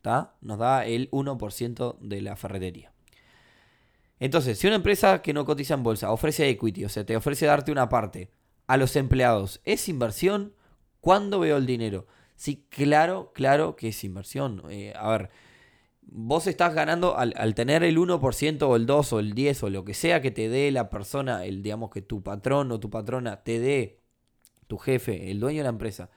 Nos 0.42 0.60
da 0.60 0.86
el 0.86 1.10
1% 1.12 1.98
de 2.00 2.22
la 2.22 2.36
ferretería. 2.36 2.94
Entonces, 4.20 4.58
si 4.58 4.68
una 4.68 4.78
empresa 4.78 5.22
que 5.22 5.34
no 5.34 5.46
cotiza 5.46 5.74
en 5.74 5.84
bolsa 5.84 6.12
ofrece 6.12 6.48
equity, 6.48 6.86
o 6.86 6.90
sea, 6.90 7.06
te 7.06 7.18
ofrece 7.18 7.46
darte 7.46 7.72
una 7.72 7.90
parte 7.90 8.32
a 8.68 8.78
los 8.78 8.96
empleados, 8.96 9.60
¿es 9.66 9.90
inversión? 9.90 10.54
¿Cuándo 11.02 11.40
veo 11.40 11.58
el 11.58 11.66
dinero? 11.66 12.08
Sí, 12.36 12.66
claro, 12.70 13.32
claro 13.34 13.76
que 13.76 13.90
es 13.90 14.04
inversión. 14.04 14.64
Eh, 14.70 14.94
a 14.96 15.10
ver, 15.10 15.30
vos 16.08 16.48
estás 16.48 16.74
ganando 16.74 17.18
al, 17.18 17.56
tener 17.56 17.84
el 17.84 17.98
1% 17.98 18.62
o 18.64 18.76
el 18.76 18.86
2 18.86 19.14
o 19.14 19.20
el 19.20 19.34
10 19.34 19.64
o 19.64 19.70
lo 19.70 19.84
que 19.84 19.94
sea 19.94 20.22
que 20.22 20.32
te 20.32 20.50
dé 20.50 20.72
la 20.72 20.90
persona, 20.90 21.46
el 21.46 21.64
digamos 21.64 21.90
que 21.90 22.02
tu 22.02 22.22
patrón 22.24 22.72
o 22.72 22.80
tu 22.80 22.90
patrona 22.90 23.44
te 23.44 23.60
dé, 23.60 24.02
tu 24.68 24.78
jefe, 24.78 25.32
el 25.32 25.40
dueño 25.40 25.60
de 25.60 25.64
la 25.64 25.70
empresa, 25.70 26.10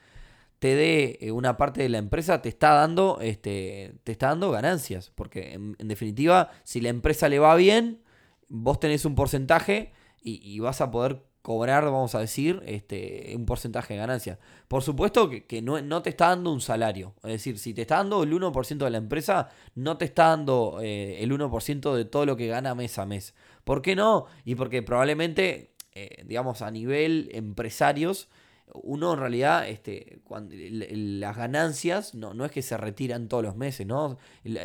te 0.59 0.75
dé 0.75 1.19
eh, 1.21 1.33
una 1.33 1.57
parte 1.57 1.83
de 1.83 1.89
la 1.89 1.99
empresa 1.99 2.43
te 2.43 2.49
está 2.49 2.73
dando, 2.73 3.19
este, 3.21 3.95
te 4.05 4.13
está 4.13 4.29
dando 4.29 4.51
ganancias. 4.51 5.11
Porque 5.15 5.53
en, 5.53 5.89
definitiva, 5.89 6.51
si 6.65 6.81
la 6.81 6.89
empresa 6.89 7.29
le 7.29 7.39
va 7.39 7.55
bien, 7.57 8.03
vos 8.49 8.81
tenés 8.81 9.05
un 9.05 9.15
porcentaje 9.15 9.93
y, 10.23 10.59
vas 10.59 10.81
a 10.81 10.91
poder 10.91 11.23
cobrar, 11.47 11.85
vamos 11.85 12.17
a 12.17 12.19
decir, 12.19 12.61
este, 12.67 13.33
un 13.37 13.47
porcentaje 13.47 13.95
de 13.95 14.01
ganancia. 14.01 14.41
Por 14.67 14.83
supuesto 14.83 15.31
que, 15.31 15.63
no, 15.63 15.81
no, 15.81 16.03
te 16.03 16.11
está 16.11 16.31
dando 16.31 16.53
un 16.53 16.61
salario. 16.61 17.15
Es 17.23 17.31
decir, 17.31 17.61
si 17.61 17.73
te 17.73 17.83
está 17.83 17.99
dando 17.99 18.25
el 18.25 18.33
1% 18.33 18.79
de 18.79 18.91
la 18.91 18.99
empresa, 18.99 19.51
no 19.77 19.97
te 19.97 20.07
está 20.07 20.31
dando 20.31 20.81
eh, 20.83 21.23
el 21.23 21.31
1% 21.31 21.95
de 21.95 22.05
todo 22.05 22.27
lo 22.27 22.37
que 22.37 22.49
gana 22.49 22.75
mes 22.75 22.99
a 22.99 23.07
mes. 23.07 23.33
¿Por 23.63 23.81
qué 23.81 23.95
no? 23.95 24.27
Y 24.45 24.57
porque 24.57 24.83
probablemente, 24.83 25.71
eh, 25.93 26.25
digamos, 26.27 26.63
a 26.63 26.71
nivel 26.73 27.29
empresarios, 27.33 28.29
uno 28.75 29.13
en 29.13 29.21
realidad, 29.21 29.69
este, 29.69 30.19
cuando, 30.25 30.53
las 30.53 31.37
ganancias 31.37 32.17
no, 32.17 32.35
no 32.35 32.45
es 32.45 32.51
que 32.51 32.63
se 32.63 32.77
retiran 32.77 33.29
todos 33.29 33.45
los 33.45 33.55
meses, 33.55 33.87
¿no? 33.87 34.19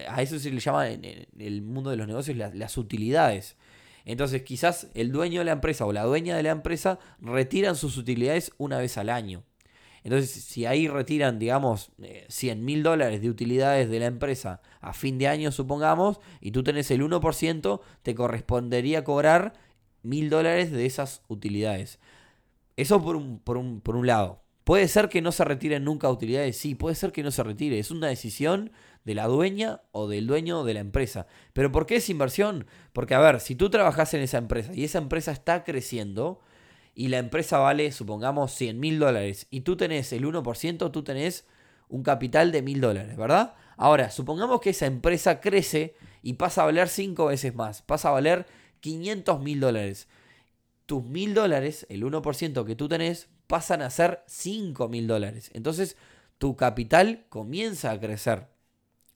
A 0.09 0.19
eso 0.23 0.39
se 0.39 0.49
le 0.49 0.59
llama 0.59 0.89
en, 0.89 1.27
el 1.37 1.61
mundo 1.61 1.91
de 1.91 1.97
los 1.97 2.07
negocios 2.07 2.35
las, 2.37 2.75
utilidades. 2.75 3.55
Entonces 4.05 4.43
quizás 4.43 4.87
el 4.93 5.11
dueño 5.11 5.41
de 5.41 5.45
la 5.45 5.51
empresa 5.51 5.85
o 5.85 5.93
la 5.93 6.03
dueña 6.03 6.35
de 6.35 6.43
la 6.43 6.51
empresa 6.51 6.99
retiran 7.19 7.75
sus 7.75 7.97
utilidades 7.97 8.51
una 8.57 8.77
vez 8.77 8.97
al 8.97 9.09
año. 9.09 9.43
Entonces 10.03 10.31
si 10.31 10.65
ahí 10.65 10.87
retiran, 10.87 11.37
digamos, 11.37 11.91
100 12.27 12.57
eh, 12.57 12.61
mil 12.61 12.83
dólares 12.83 13.21
de 13.21 13.29
utilidades 13.29 13.89
de 13.89 13.99
la 13.99 14.07
empresa 14.07 14.61
a 14.79 14.93
fin 14.93 15.17
de 15.17 15.27
año, 15.27 15.51
supongamos, 15.51 16.19
y 16.39 16.51
tú 16.51 16.63
tenés 16.63 16.89
el 16.89 17.01
1%, 17.01 17.81
te 18.01 18.15
correspondería 18.15 19.03
cobrar 19.03 19.53
mil 20.01 20.29
dólares 20.29 20.71
de 20.71 20.85
esas 20.85 21.21
utilidades. 21.27 21.99
Eso 22.77 23.01
por 23.03 23.15
un, 23.15 23.39
por 23.39 23.57
un, 23.57 23.81
por 23.81 23.95
un 23.95 24.07
lado. 24.07 24.41
Puede 24.63 24.87
ser 24.87 25.09
que 25.09 25.21
no 25.21 25.31
se 25.31 25.43
retiren 25.43 25.83
nunca 25.83 26.09
utilidades, 26.09 26.57
sí, 26.57 26.75
puede 26.75 26.95
ser 26.95 27.11
que 27.11 27.23
no 27.23 27.31
se 27.31 27.43
retire. 27.43 27.77
Es 27.77 27.91
una 27.91 28.07
decisión 28.07 28.71
de 29.05 29.15
la 29.15 29.27
dueña 29.27 29.81
o 29.91 30.07
del 30.07 30.27
dueño 30.27 30.63
de 30.63 30.73
la 30.73 30.79
empresa. 30.79 31.27
Pero 31.53 31.71
¿por 31.71 31.85
qué 31.85 31.97
es 31.97 32.09
inversión? 32.09 32.65
Porque, 32.93 33.15
a 33.15 33.19
ver, 33.19 33.39
si 33.39 33.55
tú 33.55 33.69
trabajas 33.69 34.13
en 34.13 34.21
esa 34.21 34.37
empresa 34.37 34.71
y 34.73 34.83
esa 34.83 34.97
empresa 34.97 35.31
está 35.31 35.63
creciendo 35.63 36.41
y 36.93 37.07
la 37.07 37.17
empresa 37.17 37.57
vale, 37.57 37.91
supongamos, 37.91 38.53
100 38.53 38.79
mil 38.79 38.99
dólares 38.99 39.47
y 39.49 39.61
tú 39.61 39.77
tenés 39.77 40.11
el 40.13 40.25
1%, 40.25 40.91
tú 40.91 41.03
tenés 41.03 41.45
un 41.89 42.03
capital 42.03 42.51
de 42.51 42.61
mil 42.61 42.81
dólares, 42.81 43.17
¿verdad? 43.17 43.55
Ahora, 43.77 44.11
supongamos 44.11 44.61
que 44.61 44.71
esa 44.71 44.85
empresa 44.85 45.39
crece 45.39 45.95
y 46.21 46.33
pasa 46.33 46.61
a 46.61 46.65
valer 46.65 46.87
5 46.87 47.25
veces 47.25 47.55
más, 47.55 47.81
pasa 47.81 48.09
a 48.09 48.11
valer 48.11 48.45
500 48.81 49.41
mil 49.41 49.59
dólares 49.59 50.07
tus 50.91 51.05
mil 51.05 51.33
dólares, 51.33 51.85
el 51.87 52.03
1% 52.03 52.65
que 52.65 52.75
tú 52.75 52.89
tenés, 52.89 53.29
pasan 53.47 53.81
a 53.81 53.89
ser 53.89 54.23
5 54.27 54.89
mil 54.89 55.07
dólares. 55.07 55.49
Entonces 55.53 55.95
tu 56.37 56.57
capital 56.57 57.25
comienza 57.29 57.91
a 57.91 57.99
crecer. 58.01 58.47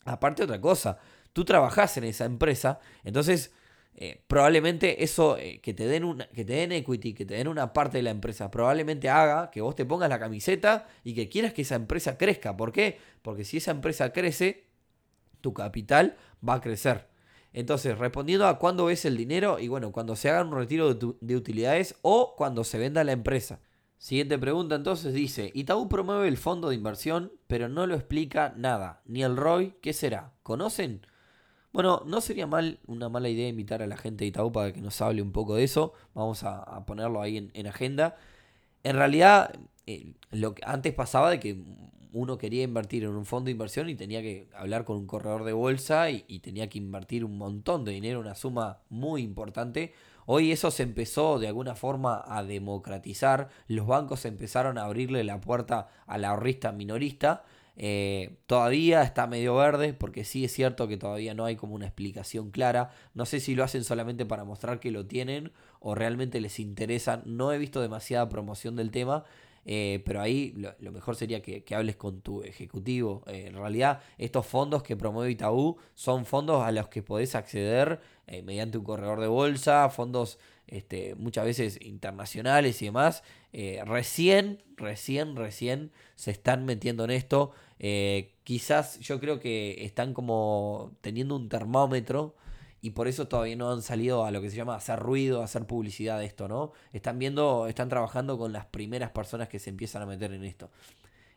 Aparte 0.06 0.44
otra 0.44 0.62
cosa, 0.62 0.98
tú 1.34 1.44
trabajás 1.44 1.98
en 1.98 2.06
esa 2.06 2.26
empresa, 2.26 2.80
entonces 3.04 3.52
eh, 3.98 4.22
probablemente 4.28 5.04
eso 5.04 5.38
eh, 5.38 5.60
que, 5.62 5.74
te 5.74 5.88
den 5.88 6.04
una, 6.04 6.28
que 6.28 6.44
te 6.44 6.54
den 6.54 6.72
equity, 6.72 7.14
que 7.14 7.26
te 7.26 7.36
den 7.36 7.48
una 7.48 7.74
parte 7.74 7.98
de 7.98 8.04
la 8.04 8.12
empresa, 8.12 8.52
probablemente 8.52 9.10
haga 9.10 9.52
que 9.52 9.62
vos 9.62 9.76
te 9.76 9.86
pongas 9.86 10.10
la 10.10 10.20
camiseta 10.20 10.88
y 11.04 11.14
que 11.14 11.30
quieras 11.30 11.54
que 11.54 11.62
esa 11.62 11.76
empresa 11.76 12.18
crezca. 12.18 12.56
¿Por 12.58 12.72
qué? 12.72 13.00
Porque 13.22 13.46
si 13.46 13.58
esa 13.58 13.72
empresa 13.72 14.12
crece, 14.12 14.66
tu 15.42 15.54
capital 15.54 16.18
va 16.48 16.56
a 16.56 16.62
crecer. 16.62 17.08
Entonces, 17.54 17.98
respondiendo 17.98 18.48
a 18.48 18.60
cuándo 18.60 18.86
ves 18.86 19.06
el 19.06 19.16
dinero, 19.16 19.60
y 19.60 19.70
bueno, 19.70 19.94
cuando 19.94 20.18
se 20.18 20.30
haga 20.30 20.44
un 20.44 20.54
retiro 20.54 20.94
de, 20.94 21.36
utilidades 21.38 21.96
o 22.02 22.36
cuando 22.36 22.66
se 22.66 22.78
venda 22.78 23.06
la 23.06 23.14
empresa. 23.14 23.62
Siguiente 23.98 24.38
pregunta 24.38 24.76
entonces 24.76 25.14
dice, 25.14 25.52
Itaú 25.54 25.90
promueve 25.90 26.28
el 26.28 26.38
fondo 26.38 26.70
de 26.70 26.76
inversión, 26.76 27.32
pero 27.48 27.70
no 27.70 27.88
lo 27.88 27.96
explica 27.96 28.54
nada, 28.56 29.02
ni 29.06 29.24
el 29.24 29.38
ROI, 29.38 29.76
¿qué 29.82 29.94
será? 29.94 30.34
¿Conocen? 30.44 31.02
Bueno, 31.76 32.04
no 32.06 32.22
sería 32.22 32.48
mal 32.48 32.80
una 32.88 33.10
mala 33.10 33.28
idea 33.28 33.50
invitar 33.50 33.82
a 33.82 33.88
la 33.88 33.98
gente 33.98 34.24
de 34.24 34.30
Itaú 34.30 34.52
para 34.52 34.72
que 34.72 34.82
nos 34.82 35.02
hable 35.02 35.22
un 35.22 35.34
poco 35.34 35.56
de 35.56 35.66
eso. 35.66 35.92
Vamos 36.14 36.44
a, 36.44 36.86
ponerlo 36.86 37.22
ahí 37.22 37.52
en, 37.54 37.68
agenda. 37.68 38.16
En 38.84 38.96
realidad, 38.96 39.54
eh, 39.86 40.14
lo 40.32 40.56
que 40.56 40.62
antes 40.66 40.94
pasaba 40.94 41.30
de 41.30 41.42
que 41.42 41.62
uno 42.16 42.38
quería 42.38 42.64
invertir 42.64 43.04
en 43.04 43.10
un 43.10 43.26
fondo 43.26 43.48
de 43.48 43.52
inversión 43.52 43.90
y 43.90 43.96
tenía 43.96 44.22
que 44.22 44.48
hablar 44.56 44.86
con 44.86 44.96
un 44.96 45.06
corredor 45.06 45.44
de 45.44 45.52
bolsa 45.52 46.10
y, 46.10 46.40
tenía 46.40 46.70
que 46.70 46.78
invertir 46.78 47.26
un 47.26 47.38
montón 47.38 47.84
de 47.84 47.92
dinero, 47.92 48.22
una 48.22 48.36
suma 48.36 48.80
muy 48.88 49.22
importante. 49.22 49.94
Hoy 50.26 50.52
eso 50.52 50.72
se 50.72 50.84
empezó 50.84 51.40
de 51.40 51.48
alguna 51.48 51.76
forma 51.76 52.24
a 52.28 52.44
democratizar, 52.44 53.50
los 53.68 53.86
bancos 53.86 54.26
empezaron 54.26 54.78
a 54.78 54.86
abrirle 54.86 55.24
la 55.24 55.40
puerta 55.40 55.90
al 56.08 56.26
ahorrista 56.26 56.72
minorista. 56.72 57.44
Eh, 57.78 58.38
todavía 58.48 59.04
está 59.04 59.28
medio 59.28 59.56
verde 59.56 59.94
porque 59.94 60.24
sí 60.24 60.46
es 60.46 60.54
cierto 60.54 60.88
que 60.88 60.96
todavía 60.96 61.34
no 61.34 61.46
hay 61.46 61.56
como 61.56 61.76
una 61.76 61.86
explicación 61.86 62.50
clara. 62.50 62.92
No 63.14 63.26
sé 63.26 63.40
si 63.40 63.54
lo 63.54 63.64
hacen 63.64 63.84
solamente 63.84 64.26
para 64.26 64.46
mostrar 64.46 64.80
que 64.80 64.92
lo 64.92 65.06
tienen 65.06 65.52
o 65.80 65.94
realmente 65.94 66.42
les 66.42 66.60
interesa. 66.60 67.22
No 67.26 67.52
he 67.52 67.58
visto 67.58 67.82
demasiada 67.82 68.30
promoción 68.30 68.76
del 68.76 68.92
tema. 68.92 69.26
Eh, 69.68 70.04
pero 70.06 70.22
ahí 70.22 70.54
lo, 70.56 70.92
mejor 70.92 71.16
sería 71.16 71.42
que, 71.42 71.64
hables 71.76 71.96
con 71.96 72.22
tu 72.22 72.44
ejecutivo. 72.44 73.24
Eh, 73.28 73.48
en 73.48 73.56
realidad, 73.56 74.02
estos 74.18 74.46
fondos 74.46 74.84
que 74.84 74.96
promueve 74.96 75.32
Itaú 75.32 75.78
son 75.96 76.26
fondos 76.26 76.64
a 76.64 76.72
los 76.72 76.88
que 76.88 77.02
podés 77.02 77.34
acceder 77.34 78.00
eh, 78.28 78.44
mediante 78.44 78.78
un 78.78 78.84
corredor 78.84 79.20
de 79.20 79.28
bolsa, 79.28 79.90
fondos 79.90 80.38
este, 80.68 81.16
muchas 81.16 81.46
veces 81.46 81.80
internacionales 81.82 82.82
y 82.82 82.86
demás. 82.86 83.24
recién, 83.86 84.64
recién, 84.78 85.36
recién 85.36 85.92
se 86.16 86.32
están 86.32 86.66
metiendo 86.66 87.04
en 87.06 87.12
esto. 87.12 87.52
quizás 88.44 89.00
yo 89.00 89.20
creo 89.20 89.40
que 89.40 89.84
están 89.84 90.14
como 90.14 90.92
teniendo 91.02 91.36
un 91.36 91.50
termómetro 91.50 92.36
y 92.86 92.92
por 92.92 93.08
eso 93.08 93.28
todavía 93.28 93.56
no 93.56 93.72
han 93.72 93.82
salido 93.82 94.26
a 94.26 94.32
lo 94.32 94.44
que 94.44 94.52
se 94.52 94.58
llama 94.58 94.76
hacer 94.76 95.00
ruido, 95.00 95.42
hacer 95.42 95.66
publicidad 95.66 96.20
de 96.20 96.26
esto, 96.26 96.48
¿no? 96.48 96.72
Están 96.94 97.18
viendo, 97.18 97.66
están 97.66 97.90
trabajando 97.90 98.38
con 98.38 98.54
las 98.54 98.68
primeras 98.68 99.10
personas 99.10 99.50
que 99.50 99.58
se 99.58 99.72
empiezan 99.72 100.04
a 100.04 100.06
meter 100.06 100.32
en 100.34 100.44
esto. 100.44 100.70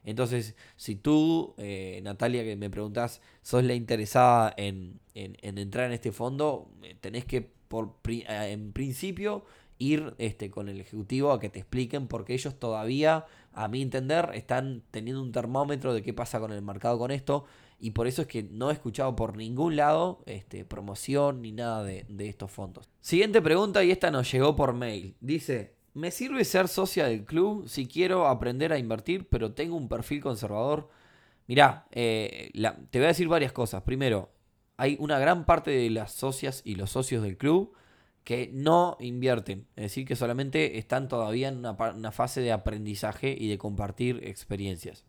Entonces, 0.05 0.57
si 0.77 0.97
tú, 0.97 1.55
eh, 1.57 2.01
Natalia, 2.05 2.45
que 2.45 2.55
me 2.55 2.69
preguntás, 2.69 3.23
sos 3.41 3.65
la 3.65 3.73
interesada 3.73 4.53
en, 4.59 5.01
entrar 5.15 5.87
en 5.87 5.93
este 5.93 6.13
fondo, 6.13 6.71
eh, 6.83 6.95
tenés 7.01 7.25
que, 7.25 7.41
por, 7.41 7.95
eh, 8.07 8.27
en 8.51 8.75
principio, 8.75 9.47
ir 9.79 10.17
este, 10.19 10.51
con 10.51 10.69
el 10.69 10.79
ejecutivo 10.83 11.33
a 11.33 11.41
que 11.41 11.49
te 11.49 11.61
expliquen, 11.61 12.09
porque 12.09 12.35
ellos 12.35 12.59
todavía, 12.59 13.25
a 13.55 13.69
mi 13.69 13.81
entender, 13.81 14.33
están 14.35 14.83
teniendo 14.91 15.23
un 15.23 15.33
termómetro 15.33 15.95
de 15.95 16.03
qué 16.03 16.13
pasa 16.13 16.41
con 16.41 16.53
el 16.53 16.61
mercado 16.61 16.99
con 16.99 17.11
esto 17.11 17.47
y 17.81 17.93
por 17.93 18.07
eso 18.07 18.23
es 18.23 18.29
que 18.29 18.43
no 18.43 18.71
he 18.71 18.73
escuchado 18.73 19.15
por 19.15 19.37
ningún 19.37 19.77
lado 19.77 20.23
este, 20.27 20.65
promoción 20.65 21.43
ni 21.43 21.53
nada 21.53 21.85
de, 21.85 22.07
estos 22.19 22.51
fondos. 22.51 22.89
Siguiente 23.01 23.41
pregunta 23.41 23.85
y 23.85 23.91
esta 23.91 24.11
nos 24.11 24.31
llegó 24.31 24.57
por 24.57 24.75
mail. 24.75 25.17
Dice, 25.21 25.75
¿me 25.95 26.11
sirve 26.11 26.45
ser 26.45 26.69
socia 26.69 27.07
del 27.07 27.25
club 27.25 27.69
si 27.69 27.87
quiero 27.87 28.27
aprender 28.27 28.73
a 28.73 28.79
invertir 28.79 29.29
pero 29.29 29.53
tengo 29.53 29.77
un 29.77 29.89
perfil 29.89 30.21
conservador? 30.21 30.89
Mirá, 31.47 31.87
eh, 31.93 32.51
te 32.91 32.99
voy 32.99 33.05
a 33.05 33.09
decir 33.09 33.29
varias 33.29 33.53
cosas. 33.53 33.83
Primero, 33.83 34.31
hay 34.77 34.97
una 35.01 35.19
gran 35.19 35.47
parte 35.47 35.71
de 35.71 35.89
las 35.91 36.13
socias 36.13 36.63
y 36.65 36.75
los 36.75 36.91
socios 36.91 37.23
del 37.23 37.39
club 37.39 37.75
que 38.25 38.51
no 38.53 38.99
invierten, 39.01 39.67
es 39.75 39.85
decir, 39.85 40.05
que 40.05 40.15
solamente 40.15 40.77
están 40.77 41.09
todavía 41.09 41.49
en 41.49 41.65
una 41.65 42.13
fase 42.13 42.43
de 42.43 42.53
aprendizaje 42.53 43.35
y 43.39 43.49
de 43.49 43.57
compartir 43.57 44.21
experiencias. 44.23 45.07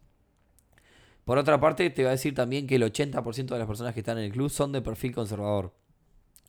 Por 1.29 1.37
otra 1.37 1.59
parte, 1.59 1.91
te 1.91 2.01
voy 2.01 2.07
a 2.07 2.11
decir 2.13 2.33
también 2.33 2.65
que 2.65 2.77
el 2.77 2.81
80% 2.81 3.53
de 3.53 3.59
las 3.59 3.67
personas 3.67 3.93
que 3.93 3.99
están 3.99 4.17
en 4.17 4.23
el 4.23 4.31
club 4.31 4.49
son 4.49 4.71
de 4.71 4.81
perfil 4.81 5.13
conservador. 5.13 5.75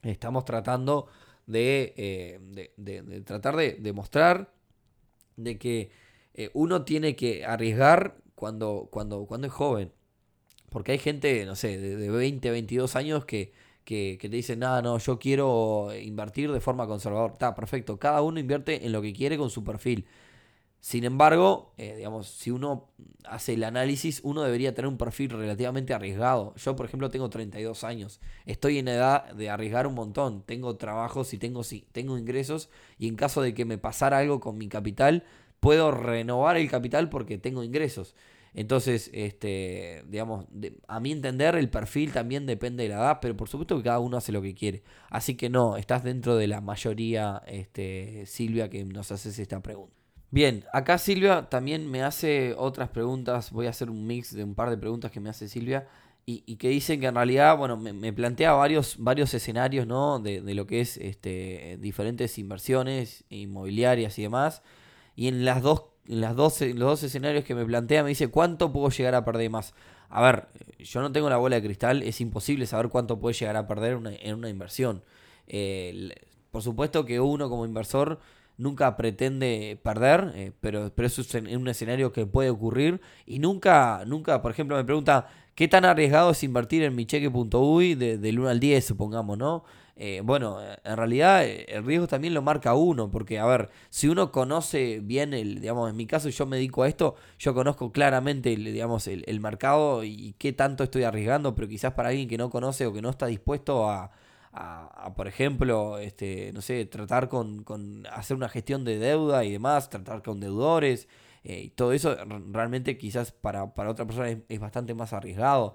Estamos 0.00 0.46
tratando 0.46 1.06
de, 1.46 1.92
eh, 1.98 3.22
tratar 3.26 3.56
de 3.56 3.74
demostrar 3.74 4.54
de 5.36 5.58
que 5.58 5.90
eh, 6.32 6.48
uno 6.54 6.82
tiene 6.82 7.14
que 7.14 7.44
arriesgar 7.44 8.16
cuando, 8.34 8.88
cuando, 8.90 9.26
cuando 9.26 9.48
es 9.48 9.52
joven. 9.52 9.92
Porque 10.70 10.92
hay 10.92 10.98
gente, 10.98 11.44
no 11.44 11.56
sé, 11.56 11.76
de, 11.76 12.08
20, 12.08 12.50
22 12.50 12.96
años 12.96 13.26
que, 13.26 13.52
que, 13.84 14.16
te 14.18 14.28
dicen, 14.30 14.60
nada, 14.60 14.80
no, 14.80 14.96
yo 14.96 15.18
quiero 15.18 15.90
invertir 15.94 16.50
de 16.50 16.60
forma 16.60 16.86
conservadora. 16.86 17.34
Está 17.34 17.54
perfecto, 17.54 17.98
cada 17.98 18.22
uno 18.22 18.40
invierte 18.40 18.86
en 18.86 18.92
lo 18.92 19.02
que 19.02 19.12
quiere 19.12 19.36
con 19.36 19.50
su 19.50 19.62
perfil. 19.62 20.06
Sin 20.80 21.04
embargo, 21.04 21.72
eh, 21.76 21.96
digamos, 21.96 22.26
si 22.26 22.50
uno 22.50 22.88
hace 23.24 23.52
el 23.52 23.64
análisis, 23.64 24.20
uno 24.24 24.42
debería 24.42 24.74
tener 24.74 24.88
un 24.88 24.96
perfil 24.96 25.30
relativamente 25.30 25.92
arriesgado. 25.92 26.54
Yo, 26.56 26.74
por 26.74 26.86
ejemplo, 26.86 27.10
tengo 27.10 27.28
32 27.28 27.84
años. 27.84 28.20
Estoy 28.46 28.78
en 28.78 28.88
edad 28.88 29.30
de 29.32 29.50
arriesgar 29.50 29.86
un 29.86 29.94
montón. 29.94 30.42
Tengo 30.42 30.76
trabajos 30.76 31.34
y 31.34 31.38
tengo, 31.38 31.62
tengo 31.92 32.16
ingresos. 32.16 32.70
Y 32.98 33.08
en 33.08 33.16
caso 33.16 33.42
de 33.42 33.52
que 33.52 33.66
me 33.66 33.76
pasara 33.76 34.18
algo 34.18 34.40
con 34.40 34.56
mi 34.56 34.68
capital, 34.68 35.24
puedo 35.60 35.90
renovar 35.90 36.56
el 36.56 36.70
capital 36.70 37.10
porque 37.10 37.36
tengo 37.36 37.62
ingresos. 37.62 38.14
Entonces, 38.54 39.10
este, 39.12 40.02
digamos, 40.08 40.46
a 40.88 40.98
mi 40.98 41.12
entender, 41.12 41.54
el 41.56 41.70
perfil 41.70 42.12
también 42.12 42.46
depende 42.46 42.84
de 42.84 42.88
la 42.88 42.96
edad, 42.96 43.18
pero 43.20 43.36
por 43.36 43.48
supuesto 43.48 43.76
que 43.76 43.84
cada 43.84 44.00
uno 44.00 44.16
hace 44.16 44.32
lo 44.32 44.42
que 44.42 44.54
quiere. 44.54 44.82
Así 45.10 45.36
que 45.36 45.50
no, 45.50 45.76
estás 45.76 46.02
dentro 46.02 46.36
de 46.36 46.48
la 46.48 46.60
mayoría, 46.60 47.42
este, 47.46 48.24
Silvia, 48.26 48.68
que 48.70 48.84
nos 48.84 49.12
haces 49.12 49.38
esta 49.38 49.60
pregunta. 49.60 49.99
Bien, 50.32 50.64
acá 50.72 50.98
Silvia 50.98 51.48
también 51.48 51.90
me 51.90 52.02
hace 52.02 52.54
otras 52.56 52.88
preguntas. 52.90 53.50
Voy 53.50 53.66
a 53.66 53.70
hacer 53.70 53.90
un 53.90 54.06
mix 54.06 54.32
de 54.32 54.44
un 54.44 54.54
par 54.54 54.70
de 54.70 54.78
preguntas 54.78 55.10
que 55.10 55.20
me 55.20 55.28
hace 55.28 55.48
Silvia. 55.48 55.88
Y, 56.26 56.56
que 56.56 56.68
dicen 56.68 57.00
que 57.00 57.06
en 57.06 57.16
realidad, 57.16 57.56
bueno, 57.58 57.76
me, 57.76 58.12
plantea 58.12 58.52
varios, 58.52 58.96
varios 58.98 59.34
escenarios, 59.34 59.84
¿no? 59.88 60.20
De, 60.20 60.40
de, 60.40 60.54
lo 60.54 60.64
que 60.64 60.80
es 60.80 60.96
este, 60.96 61.76
diferentes 61.80 62.38
inversiones 62.38 63.24
inmobiliarias 63.30 64.16
y 64.16 64.22
demás. 64.22 64.62
Y 65.16 65.26
en 65.26 65.44
las 65.44 65.60
dos, 65.60 65.86
en 66.06 66.20
las 66.20 66.36
dos, 66.36 66.60
los 66.60 66.78
dos 66.78 67.02
escenarios 67.02 67.44
que 67.44 67.56
me 67.56 67.64
plantea, 67.64 68.04
me 68.04 68.10
dice 68.10 68.28
cuánto 68.28 68.72
puedo 68.72 68.90
llegar 68.90 69.16
a 69.16 69.24
perder 69.24 69.50
más. 69.50 69.74
A 70.08 70.22
ver, 70.22 70.46
yo 70.78 71.00
no 71.00 71.10
tengo 71.10 71.28
la 71.28 71.36
bola 71.36 71.56
de 71.56 71.62
cristal, 71.62 72.04
es 72.04 72.20
imposible 72.20 72.66
saber 72.66 72.90
cuánto 72.90 73.18
puede 73.18 73.34
llegar 73.34 73.56
a 73.56 73.66
perder 73.66 73.98
en 74.20 74.34
una 74.34 74.48
inversión. 74.48 75.02
Eh, 75.48 76.10
por 76.52 76.62
supuesto 76.62 77.04
que 77.04 77.18
uno 77.18 77.48
como 77.48 77.64
inversor 77.64 78.20
nunca 78.60 78.96
pretende 78.96 79.80
perder, 79.82 80.32
eh, 80.34 80.52
pero, 80.60 80.92
pero 80.94 81.06
eso 81.06 81.22
es 81.22 81.34
un 81.34 81.68
escenario 81.68 82.12
que 82.12 82.26
puede 82.26 82.50
ocurrir 82.50 83.00
y 83.26 83.38
nunca, 83.38 84.04
nunca, 84.06 84.42
por 84.42 84.50
ejemplo, 84.52 84.76
me 84.76 84.84
pregunta, 84.84 85.28
¿qué 85.54 85.66
tan 85.66 85.84
arriesgado 85.84 86.30
es 86.30 86.42
invertir 86.44 86.82
en 86.82 86.94
mi 86.94 87.06
cheque.uy 87.06 87.94
de, 87.94 88.18
del 88.18 88.38
1 88.38 88.48
al 88.50 88.60
10, 88.60 88.84
supongamos, 88.84 89.38
¿no? 89.38 89.64
Eh, 89.96 90.22
bueno, 90.24 90.58
en 90.84 90.96
realidad 90.96 91.44
el 91.44 91.84
riesgo 91.84 92.06
también 92.06 92.32
lo 92.32 92.42
marca 92.42 92.74
uno, 92.74 93.10
porque 93.10 93.38
a 93.38 93.46
ver, 93.46 93.70
si 93.90 94.08
uno 94.08 94.30
conoce 94.32 95.00
bien 95.02 95.34
el, 95.34 95.60
digamos, 95.60 95.90
en 95.90 95.96
mi 95.96 96.06
caso 96.06 96.28
yo 96.28 96.46
me 96.46 96.56
dedico 96.56 96.82
a 96.82 96.88
esto, 96.88 97.16
yo 97.38 97.54
conozco 97.54 97.92
claramente, 97.92 98.52
el, 98.52 98.64
digamos, 98.64 99.06
el, 99.08 99.24
el 99.26 99.40
mercado 99.40 100.04
y 100.04 100.34
qué 100.38 100.52
tanto 100.52 100.84
estoy 100.84 101.02
arriesgando, 101.04 101.54
pero 101.54 101.68
quizás 101.68 101.92
para 101.94 102.10
alguien 102.10 102.28
que 102.28 102.38
no 102.38 102.50
conoce 102.50 102.86
o 102.86 102.92
que 102.92 103.02
no 103.02 103.10
está 103.10 103.26
dispuesto 103.26 103.90
a, 103.90 104.10
a, 104.52 105.12
por 105.16 105.28
ejemplo, 105.28 105.98
este, 105.98 106.52
no 106.52 106.60
sé, 106.60 106.84
tratar 106.86 107.28
con, 107.28 107.62
con, 107.62 108.06
hacer 108.12 108.36
una 108.36 108.48
gestión 108.48 108.84
de 108.84 108.98
deuda 108.98 109.44
y 109.44 109.52
demás, 109.52 109.90
tratar 109.90 110.22
con 110.22 110.40
deudores, 110.40 111.08
eh, 111.44 111.62
y 111.64 111.68
todo 111.70 111.92
eso 111.92 112.16
realmente 112.50 112.98
quizás 112.98 113.32
para, 113.32 113.74
para 113.74 113.90
otra 113.90 114.06
persona 114.06 114.28
es, 114.48 114.60
bastante 114.60 114.94
más 114.94 115.12
arriesgado. 115.12 115.74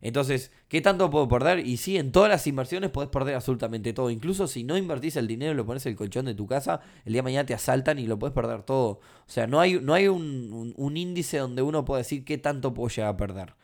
Entonces, 0.00 0.52
¿qué 0.68 0.80
tanto 0.80 1.10
puedo 1.10 1.28
perder? 1.28 1.66
Y 1.66 1.76
sí, 1.76 1.96
en 1.96 2.12
todas 2.12 2.30
las 2.30 2.46
inversiones 2.46 2.90
podés 2.90 3.10
perder 3.10 3.34
absolutamente 3.34 3.92
todo. 3.92 4.10
Incluso 4.10 4.46
si 4.46 4.62
no 4.62 4.76
invertís 4.76 5.16
el 5.16 5.26
dinero 5.26 5.52
y 5.52 5.56
lo 5.56 5.66
pones 5.66 5.84
en 5.86 5.90
el 5.90 5.96
colchón 5.96 6.26
de 6.26 6.34
tu 6.34 6.46
casa, 6.46 6.80
el 7.04 7.12
día 7.12 7.18
de 7.20 7.24
mañana 7.24 7.46
te 7.46 7.54
asaltan 7.54 7.98
y 7.98 8.06
lo 8.06 8.18
puedes 8.18 8.34
perder 8.34 8.62
todo. 8.62 8.90
O 8.90 9.00
sea, 9.26 9.48
no 9.48 9.60
hay, 9.60 9.80
no 9.80 9.94
hay 9.94 10.06
un, 10.06 10.72
un 10.76 10.96
índice 10.96 11.38
donde 11.38 11.62
uno 11.62 11.84
pueda 11.84 11.98
decir 11.98 12.24
qué 12.24 12.38
tanto 12.38 12.74
puedo 12.74 12.88
llegar 12.88 13.10
a 13.10 13.16
perder. 13.16 13.54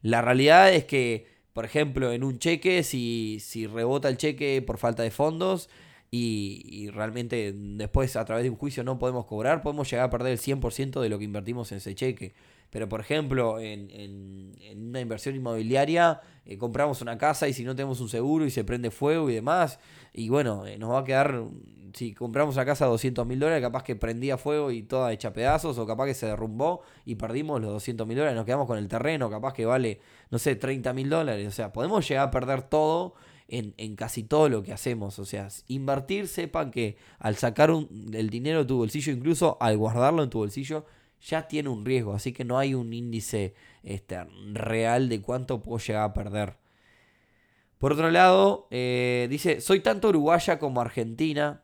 La 0.00 0.22
realidad 0.22 0.72
es 0.72 0.84
que 0.84 1.26
por 1.52 1.64
ejemplo, 1.64 2.12
en 2.12 2.24
un 2.24 2.38
cheque, 2.38 2.82
si, 2.82 3.38
si 3.40 3.66
rebota 3.66 4.08
el 4.08 4.16
cheque 4.16 4.62
por 4.62 4.78
falta 4.78 5.02
de 5.02 5.10
fondos 5.10 5.68
y, 6.10 6.90
realmente 6.90 7.54
después 7.54 8.16
a 8.16 8.24
través 8.24 8.44
de 8.44 8.50
un 8.50 8.56
juicio 8.56 8.84
no 8.84 8.98
podemos 8.98 9.24
cobrar, 9.24 9.62
podemos 9.62 9.90
llegar 9.90 10.06
a 10.06 10.10
perder 10.10 10.32
el 10.32 10.38
100% 10.38 11.00
de 11.00 11.08
lo 11.08 11.18
que 11.18 11.24
invertimos 11.24 11.72
en 11.72 11.78
ese 11.78 11.94
cheque. 11.94 12.34
Pero, 12.70 12.88
por 12.88 13.00
ejemplo, 13.00 13.58
en, 13.60 13.90
en, 13.90 14.88
una 14.88 15.00
inversión 15.00 15.34
inmobiliaria, 15.34 16.20
eh, 16.46 16.56
compramos 16.56 17.02
una 17.02 17.18
casa 17.18 17.48
y 17.48 17.52
si 17.52 17.64
no 17.64 17.74
tenemos 17.74 18.00
un 18.00 18.08
seguro 18.08 18.46
y 18.46 18.50
se 18.50 18.64
prende 18.64 18.90
fuego 18.90 19.28
y 19.28 19.34
demás, 19.34 19.78
y 20.12 20.28
bueno, 20.30 20.66
eh, 20.66 20.78
nos 20.78 20.90
va 20.90 21.00
a 21.00 21.04
quedar 21.04 21.44
si 21.94 22.14
compramos 22.14 22.56
la 22.56 22.64
casa 22.64 22.84
a 22.84 22.88
200 22.88 23.26
mil 23.26 23.38
dólares, 23.38 23.62
capaz 23.62 23.82
que 23.82 23.96
prendía 23.96 24.38
fuego 24.38 24.70
y 24.70 24.82
toda 24.82 25.12
hecha 25.12 25.32
pedazos, 25.32 25.78
o 25.78 25.86
capaz 25.86 26.06
que 26.06 26.14
se 26.14 26.26
derrumbó 26.26 26.82
y 27.04 27.16
perdimos 27.16 27.60
los 27.60 27.72
200 27.72 28.06
mil 28.06 28.16
dólares, 28.16 28.36
nos 28.36 28.44
quedamos 28.46 28.66
con 28.66 28.78
el 28.78 28.88
terreno, 28.88 29.30
capaz 29.30 29.52
que 29.52 29.66
vale, 29.66 30.00
no 30.30 30.38
sé, 30.38 30.56
30 30.56 30.92
mil 30.92 31.10
dólares. 31.10 31.48
O 31.48 31.50
sea, 31.50 31.72
podemos 31.72 32.06
llegar 32.08 32.28
a 32.28 32.30
perder 32.30 32.62
todo 32.62 33.14
en, 33.48 33.74
en, 33.76 33.96
casi 33.96 34.22
todo 34.22 34.48
lo 34.48 34.62
que 34.62 34.72
hacemos. 34.72 35.18
O 35.18 35.24
sea, 35.24 35.48
invertir, 35.68 36.28
sepan 36.28 36.70
que 36.70 36.96
al 37.18 37.36
sacar 37.36 37.70
un, 37.70 38.10
el 38.14 38.30
dinero 38.30 38.60
de 38.60 38.64
tu 38.64 38.78
bolsillo, 38.78 39.12
incluso 39.12 39.56
al 39.60 39.76
guardarlo 39.76 40.22
en 40.22 40.30
tu 40.30 40.38
bolsillo, 40.38 40.86
ya 41.20 41.46
tiene 41.48 41.68
un 41.68 41.84
riesgo. 41.84 42.14
Así 42.14 42.32
que 42.32 42.44
no 42.44 42.58
hay 42.58 42.74
un 42.74 42.92
índice 42.92 43.54
este, 43.82 44.24
real 44.52 45.08
de 45.08 45.20
cuánto 45.20 45.62
puedo 45.62 45.78
llegar 45.78 46.04
a 46.04 46.14
perder. 46.14 46.56
Por 47.82 47.94
otro 47.94 48.10
lado, 48.12 48.68
eh, 48.70 49.26
dice, 49.28 49.60
soy 49.60 49.80
tanto 49.80 50.08
uruguaya 50.08 50.60
como 50.60 50.80
argentina, 50.80 51.62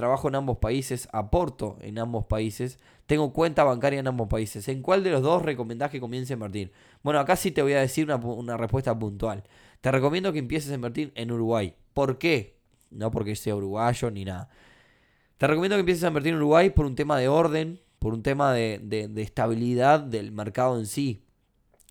trabajo 0.00 0.28
en 0.28 0.34
ambos 0.34 0.58
países, 0.58 1.08
aporto 1.12 1.76
en 1.82 1.98
ambos 1.98 2.24
países, 2.24 2.78
tengo 3.06 3.32
cuenta 3.32 3.64
bancaria 3.64 4.00
en 4.00 4.06
ambos 4.06 4.28
países. 4.28 4.66
¿En 4.68 4.80
cuál 4.80 5.04
de 5.04 5.10
los 5.10 5.22
dos 5.22 5.42
recomendás 5.42 5.90
que 5.90 6.00
comience 6.00 6.32
a 6.32 6.34
invertir? 6.34 6.72
Bueno, 7.02 7.20
acá 7.20 7.36
sí 7.36 7.50
te 7.50 7.60
voy 7.60 7.74
a 7.74 7.80
decir 7.80 8.10
una, 8.10 8.56
respuesta 8.56 8.98
puntual. 8.98 9.44
Te 9.80 9.92
recomiendo 9.92 10.32
que 10.32 10.38
empieces 10.38 10.70
a 10.72 10.74
invertir 10.74 11.12
en 11.14 11.30
Uruguay. 11.30 11.74
¿Por 11.92 12.18
qué? 12.18 12.56
No 12.90 13.10
porque 13.10 13.36
sea 13.36 13.54
uruguayo 13.54 14.10
ni 14.10 14.24
nada. 14.24 14.48
Te 15.36 15.46
recomiendo 15.46 15.76
que 15.76 15.80
empieces 15.80 16.04
a 16.04 16.08
invertir 16.08 16.32
en 16.32 16.38
Uruguay 16.38 16.70
por 16.70 16.86
un 16.86 16.94
tema 16.94 17.18
de 17.18 17.28
orden, 17.28 17.80
por 17.98 18.14
un 18.14 18.22
tema 18.22 18.52
de, 18.54 19.10
estabilidad 19.16 20.00
del 20.00 20.32
mercado 20.32 20.78
en 20.78 20.86
sí. 20.86 21.22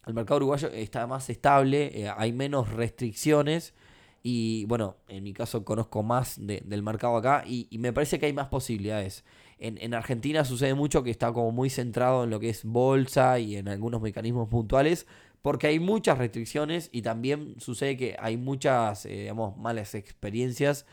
El 0.08 0.16
mercado 0.16 0.38
uruguayo 0.38 0.70
está 0.70 1.06
más 1.06 1.30
estable, 1.30 1.92
eh, 1.94 2.12
hay 2.16 2.34
menos 2.34 2.72
restricciones 2.72 3.74
y 4.24 4.66
bueno, 4.66 4.98
en 5.08 5.24
mi 5.24 5.34
caso 5.34 5.64
conozco 5.64 6.04
más 6.04 6.36
del 6.40 6.84
mercado 6.84 7.18
acá 7.18 7.44
y, 7.46 7.68
me 7.78 7.94
parece 7.94 8.20
que 8.20 8.26
hay 8.26 8.34
más 8.34 8.48
posibilidades. 8.48 9.24
En, 9.60 9.94
Argentina 9.94 10.46
sucede 10.46 10.74
mucho 10.74 11.04
que 11.04 11.12
está 11.12 11.34
como 11.34 11.52
muy 11.52 11.70
centrado 11.70 12.24
en 12.24 12.30
lo 12.30 12.40
que 12.40 12.50
es 12.50 12.64
bolsa 12.64 13.40
y 13.40 13.58
en 13.58 13.68
algunos 13.68 14.02
mecanismos 14.02 14.48
puntuales 14.50 15.06
porque 15.42 15.68
hay 15.68 15.80
muchas 15.80 16.18
restricciones 16.18 16.90
y 16.92 17.02
también 17.02 17.56
sucede 17.60 17.96
que 17.98 18.16
hay 18.20 18.38
muchas, 18.38 19.06
eh, 19.06 19.32
malas 19.58 19.96
experiencias 19.96 20.86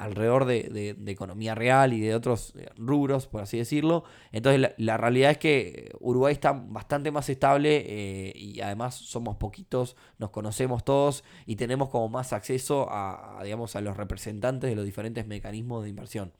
alrededor 0.00 0.46
de, 0.46 0.96
economía 1.06 1.54
real 1.54 1.92
y 1.92 2.00
de 2.00 2.14
otros 2.14 2.54
eh, 2.56 2.70
rubros, 2.76 3.26
por 3.26 3.42
así 3.42 3.58
decirlo. 3.58 4.04
Entonces 4.32 4.72
la, 4.76 4.96
realidad 4.96 5.32
es 5.32 5.38
que 5.38 5.92
Uruguay 6.00 6.32
está 6.32 6.52
bastante 6.52 7.10
más 7.10 7.28
estable 7.28 7.84
eh, 7.86 8.32
y 8.34 8.60
además 8.62 8.94
somos 8.94 9.36
poquitos, 9.36 9.96
nos 10.18 10.30
conocemos 10.30 10.84
todos 10.84 11.22
y 11.46 11.56
tenemos 11.56 11.90
como 11.90 12.08
más 12.08 12.32
acceso 12.32 12.88
a, 12.90 13.40
digamos, 13.44 13.76
a 13.76 13.80
los 13.82 13.96
representantes 13.96 14.70
de 14.70 14.76
los 14.76 14.86
diferentes 14.86 15.26
mecanismos 15.26 15.84
de 15.84 15.90
inversión. 15.90 16.32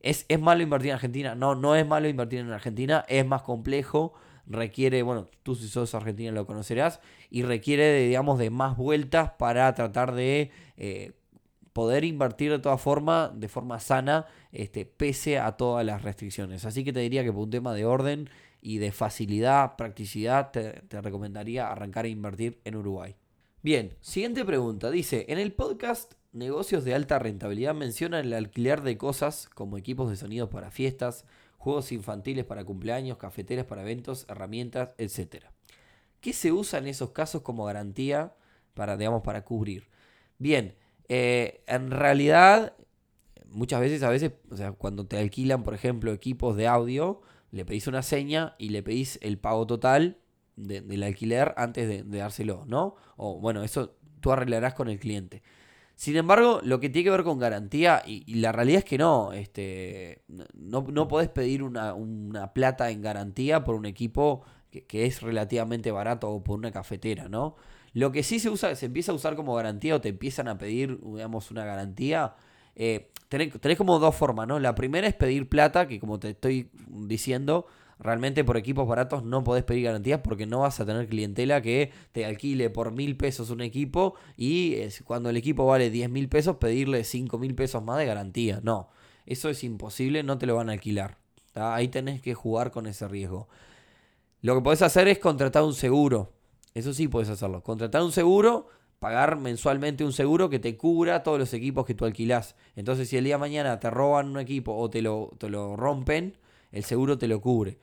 ¿Es, 0.00 0.24
¿Es 0.28 0.40
malo 0.40 0.62
invertir 0.62 0.90
en 0.90 0.94
Argentina? 0.94 1.34
No, 1.34 1.54
no 1.54 1.74
es 1.74 1.86
malo 1.86 2.08
invertir 2.08 2.40
en 2.40 2.50
Argentina, 2.50 3.04
es 3.08 3.26
más 3.26 3.42
complejo 3.42 4.14
requiere, 4.48 5.02
bueno, 5.02 5.28
tú 5.42 5.54
si 5.54 5.68
sos 5.68 5.94
argentina 5.94 6.32
lo 6.32 6.46
conocerás, 6.46 7.00
y 7.30 7.42
requiere, 7.42 7.84
de, 7.84 8.06
digamos, 8.06 8.38
de 8.38 8.48
más 8.50 8.76
vueltas 8.76 9.32
para 9.38 9.74
tratar 9.74 10.14
de 10.14 10.50
eh, 10.78 11.12
poder 11.72 12.04
invertir 12.04 12.50
de 12.50 12.58
todas 12.58 12.80
formas, 12.80 13.38
de 13.38 13.48
forma 13.48 13.80
sana, 13.80 14.26
este, 14.52 14.84
pese 14.84 15.38
a 15.38 15.52
todas 15.52 15.84
las 15.84 16.02
restricciones. 16.02 16.64
Así 16.64 16.84
que 16.84 16.92
te 16.92 17.00
diría 17.00 17.24
que 17.24 17.32
por 17.32 17.42
un 17.42 17.50
tema 17.50 17.74
de 17.74 17.84
orden 17.84 18.28
y 18.60 18.78
de 18.78 18.92
facilidad, 18.92 19.76
practicidad, 19.76 20.50
te, 20.50 20.82
recomendaría 21.00 21.70
arrancar 21.70 22.04
a 22.04 22.08
invertir 22.08 22.60
en 22.64 22.76
Uruguay. 22.76 23.16
Bien, 23.62 23.94
siguiente 24.00 24.44
pregunta. 24.44 24.90
Dice, 24.90 25.26
en 25.28 25.38
el 25.38 25.52
podcast 25.52 26.14
Negocios 26.32 26.84
de 26.84 26.94
alta 26.94 27.18
rentabilidad 27.18 27.74
menciona 27.74 28.20
el 28.20 28.34
alquiler 28.34 28.82
de 28.82 28.98
cosas 28.98 29.48
como 29.48 29.78
equipos 29.78 30.10
de 30.10 30.16
sonido 30.16 30.50
para 30.50 30.70
fiestas, 30.70 31.24
juegos 31.56 31.90
infantiles 31.90 32.44
para 32.44 32.64
cumpleaños, 32.64 33.16
cafeteras 33.16 33.64
para 33.64 33.80
eventos, 33.82 34.26
herramientas, 34.28 34.94
etc. 34.98 35.46
¿Qué 36.20 36.34
se 36.34 36.52
usa 36.52 36.80
en 36.80 36.86
esos 36.86 37.10
casos 37.10 37.40
como 37.40 37.64
garantía 37.64 38.34
para, 38.74 38.98
digamos, 38.98 39.22
para 39.22 39.42
cubrir? 39.44 39.88
Bien, 40.38 40.76
eh, 41.08 41.62
en 41.66 41.90
realidad, 41.90 42.74
muchas 43.50 43.80
veces, 43.80 44.02
a 44.02 44.10
veces, 44.10 44.32
o 44.50 44.56
sea, 44.56 44.72
cuando 44.72 45.06
te 45.06 45.18
alquilan, 45.18 45.62
por 45.62 45.74
ejemplo, 45.74 46.12
equipos 46.12 46.56
de 46.56 46.66
audio, 46.66 47.22
le 47.50 47.64
pedís 47.64 47.86
una 47.86 48.02
seña 48.02 48.54
y 48.58 48.70
le 48.70 48.82
pedís 48.82 49.18
el 49.22 49.38
pago 49.38 49.66
total 49.66 50.18
del 50.56 51.02
alquiler 51.02 51.54
antes 51.56 51.88
de, 51.88 52.18
dárselo, 52.18 52.64
¿no? 52.66 52.96
O 53.16 53.38
bueno, 53.40 53.62
eso 53.62 53.96
tú 54.20 54.32
arreglarás 54.32 54.74
con 54.74 54.88
el 54.88 54.98
cliente. 54.98 55.42
Sin 55.94 56.16
embargo, 56.16 56.60
lo 56.62 56.78
que 56.80 56.90
tiene 56.90 57.04
que 57.04 57.10
ver 57.10 57.24
con 57.24 57.38
garantía, 57.38 58.02
y, 58.06 58.34
la 58.36 58.52
realidad 58.52 58.78
es 58.80 58.84
que 58.84 58.98
no, 58.98 59.32
este, 59.32 60.22
no, 60.28 60.82
no 60.82 61.08
podés 61.08 61.28
pedir 61.28 61.62
una, 61.62 61.94
plata 62.54 62.90
en 62.90 63.02
garantía 63.02 63.64
por 63.64 63.74
un 63.74 63.86
equipo 63.86 64.42
que, 64.70 64.84
que, 64.84 65.06
es 65.06 65.22
relativamente 65.22 65.90
barato 65.90 66.30
o 66.30 66.44
por 66.44 66.58
una 66.58 66.70
cafetera, 66.70 67.28
¿no? 67.28 67.56
Lo 67.92 68.12
que 68.12 68.22
sí 68.22 68.38
se 68.38 68.50
usa, 68.50 68.74
se 68.74 68.86
empieza 68.86 69.12
a 69.12 69.14
usar 69.14 69.36
como 69.36 69.54
garantía 69.54 69.96
o 69.96 70.00
te 70.00 70.10
empiezan 70.10 70.48
a 70.48 70.58
pedir, 70.58 70.98
digamos, 71.02 71.50
una 71.50 71.64
garantía. 71.64 72.34
Eh, 72.76 73.10
tenés, 73.28 73.76
como 73.76 73.98
dos 73.98 74.14
formas, 74.14 74.46
¿no? 74.46 74.58
La 74.58 74.74
primera 74.74 75.06
es 75.06 75.14
pedir 75.14 75.48
plata, 75.48 75.88
que 75.88 75.98
como 75.98 76.18
te 76.18 76.30
estoy 76.30 76.70
diciendo, 76.86 77.66
realmente 77.98 78.44
por 78.44 78.56
equipos 78.56 78.86
baratos 78.86 79.24
no 79.24 79.42
podés 79.42 79.64
pedir 79.64 79.84
garantías 79.84 80.20
porque 80.20 80.46
no 80.46 80.60
vas 80.60 80.78
a 80.78 80.86
tener 80.86 81.08
clientela 81.08 81.60
que 81.60 81.92
te 82.12 82.24
alquile 82.24 82.70
por 82.70 82.92
mil 82.92 83.16
pesos 83.16 83.50
un 83.50 83.60
equipo 83.60 84.14
y 84.36 84.76
cuando 85.04 85.30
el 85.30 85.36
equipo 85.36 85.66
vale 85.66 85.90
diez 85.90 86.08
mil 86.08 86.28
pesos 86.28 86.56
pedirle 86.56 87.02
cinco 87.02 87.38
mil 87.38 87.54
pesos 87.54 87.82
más 87.82 87.98
de 87.98 88.06
garantía. 88.06 88.60
No, 88.62 88.88
eso 89.26 89.48
es 89.48 89.64
imposible, 89.64 90.22
no 90.22 90.38
te 90.38 90.46
lo 90.46 90.54
van 90.54 90.70
a 90.70 90.72
alquilar. 90.72 91.18
Ahí 91.54 91.88
tenés 91.88 92.22
que 92.22 92.34
jugar 92.34 92.70
con 92.70 92.86
ese 92.86 93.08
riesgo. 93.08 93.48
Lo 94.40 94.54
que 94.54 94.62
podés 94.62 94.82
hacer 94.82 95.08
es 95.08 95.18
contratar 95.18 95.64
un 95.64 95.74
seguro. 95.74 96.32
Eso 96.78 96.94
sí 96.94 97.08
puedes 97.08 97.28
hacerlo. 97.28 97.60
Contratar 97.64 98.02
un 98.02 98.12
seguro, 98.12 98.68
pagar 99.00 99.36
mensualmente 99.36 100.04
un 100.04 100.12
seguro 100.12 100.48
que 100.48 100.60
te 100.60 100.76
cubra 100.76 101.24
todos 101.24 101.36
los 101.36 101.52
equipos 101.52 101.84
que 101.84 101.94
tú 101.94 102.04
alquilás. 102.04 102.54
Entonces, 102.76 103.08
si 103.08 103.16
el 103.16 103.24
día 103.24 103.34
de 103.34 103.40
mañana 103.40 103.80
te 103.80 103.90
roban 103.90 104.28
un 104.28 104.38
equipo 104.38 104.76
o 104.76 104.88
te 104.88 105.02
lo, 105.02 105.32
te 105.38 105.50
lo 105.50 105.74
rompen, 105.74 106.36
el 106.70 106.84
seguro 106.84 107.18
te 107.18 107.26
lo 107.26 107.40
cubre. 107.40 107.78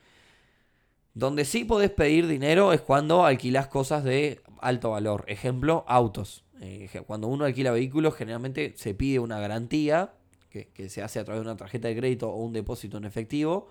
Donde 1.14 1.44
sí 1.44 1.66
podés 1.66 1.92
pedir 1.92 2.26
dinero 2.26 2.72
es 2.72 2.80
cuando 2.80 3.26
alquilas 3.26 3.68
cosas 3.68 4.06
de 4.06 4.42
alto 4.62 4.92
valor. 4.92 5.26
Ejemplo, 5.28 5.84
autos. 5.90 6.46
Eh, 6.62 6.90
cuando 7.06 7.28
uno 7.28 7.44
alquila 7.44 7.72
vehículos, 7.72 8.16
generalmente 8.16 8.76
se 8.78 8.94
pide 8.94 9.20
una 9.20 9.42
garantía 9.42 10.14
que, 10.50 10.70
que, 10.70 10.88
se 10.88 11.02
hace 11.02 11.20
a 11.20 11.26
través 11.26 11.44
de 11.44 11.50
una 11.50 11.58
tarjeta 11.58 11.90
de 11.90 11.98
crédito 11.98 12.30
o 12.30 12.38
un 12.38 12.54
depósito 12.54 12.98
en 12.98 13.04
efectivo. 13.04 13.68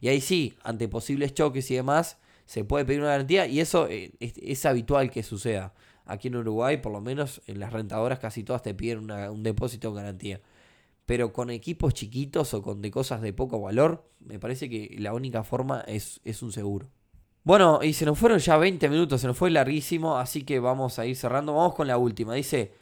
Y 0.00 0.06
ahí 0.06 0.20
sí, 0.20 0.54
ante 0.62 0.86
posibles 0.86 1.34
choques 1.34 1.68
y 1.72 1.74
demás, 1.74 2.18
se 2.48 2.64
puede 2.64 2.86
pedir 2.86 3.00
una 3.00 3.10
garantía 3.10 3.46
y 3.46 3.60
eso 3.60 3.88
eh, 3.88 4.10
es, 4.20 4.64
habitual 4.64 5.10
que 5.10 5.22
suceda. 5.22 5.74
Aquí 6.06 6.28
en 6.28 6.36
Uruguay, 6.36 6.78
por 6.78 6.92
lo 6.92 7.02
menos 7.02 7.42
en 7.46 7.60
las 7.60 7.74
rentadoras 7.74 8.20
casi 8.20 8.42
todas 8.42 8.62
te 8.62 8.72
piden 8.72 9.10
un 9.10 9.42
depósito 9.42 9.88
en 9.88 9.94
garantía. 9.94 10.40
Pero 11.04 11.30
con 11.34 11.50
equipos 11.50 11.92
chiquitos 11.92 12.54
o 12.54 12.62
con 12.62 12.80
de 12.80 12.90
cosas 12.90 13.20
de 13.20 13.34
poco 13.34 13.60
valor, 13.60 14.10
me 14.20 14.38
parece 14.38 14.70
que 14.70 14.96
la 14.98 15.12
única 15.12 15.44
forma 15.44 15.84
es, 15.86 16.22
es 16.24 16.42
un 16.42 16.50
seguro. 16.50 16.88
Bueno, 17.44 17.80
y 17.82 17.92
se 17.92 18.06
nos 18.06 18.18
fueron 18.18 18.38
ya 18.38 18.56
20 18.56 18.88
minutos, 18.88 19.20
se 19.20 19.26
nos 19.26 19.36
fue 19.36 19.50
larguísimo, 19.50 20.16
así 20.16 20.44
que 20.44 20.58
vamos 20.58 20.98
a 20.98 21.04
ir 21.04 21.16
cerrando. 21.16 21.52
Vamos 21.52 21.74
con 21.74 21.86
la 21.86 21.98
última. 21.98 22.32
Dice, 22.32 22.72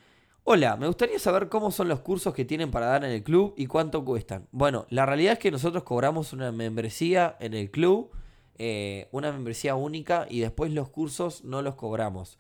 hola, 0.45 0.77
me 0.77 0.87
gustaría 0.87 1.19
saber 1.19 1.49
cómo 1.49 1.73
son 1.73 1.89
los 1.89 2.01
cursos 2.01 2.33
que 2.33 2.45
tienen 2.45 2.71
para 2.71 2.87
dar 2.87 3.05
en 3.05 3.11
el 3.11 3.25
club 3.25 3.53
y 3.57 3.67
cuánto 3.67 4.05
cuestan. 4.05 4.47
Bueno, 4.53 4.87
la 4.91 5.07
realidad 5.07 5.33
es 5.33 5.39
que 5.41 5.51
nosotros 5.51 5.83
cobramos 5.83 6.33
una 6.33 6.53
membresía 6.53 7.37
en 7.41 7.53
el 7.55 7.73
club 7.73 8.13
eh, 8.59 9.09
una 9.13 9.33
membresía 9.33 9.75
única 9.75 10.27
y 10.31 10.41
después 10.41 10.73
los 10.73 10.89
cursos 10.89 11.45
no 11.45 11.63
los 11.63 11.75
cobramos. 11.75 12.39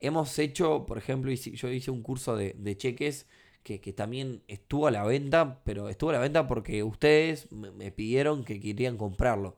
Hemos 0.00 0.38
hecho, 0.38 0.84
por 0.86 0.98
ejemplo, 0.98 1.30
yo 1.32 1.68
hice 1.68 1.90
un 1.90 2.02
curso 2.02 2.36
de, 2.36 2.76
cheques 2.76 3.26
que, 3.62 3.78
también 3.92 4.42
estuvo 4.48 4.88
a 4.88 4.90
la 4.90 5.04
venta, 5.04 5.60
pero 5.64 5.88
estuvo 5.88 6.10
a 6.10 6.14
la 6.14 6.18
venta 6.18 6.48
porque 6.48 6.82
ustedes 6.82 7.50
me, 7.52 7.92
pidieron 7.92 8.44
que 8.44 8.58
querían 8.60 8.96
comprarlo. 8.96 9.56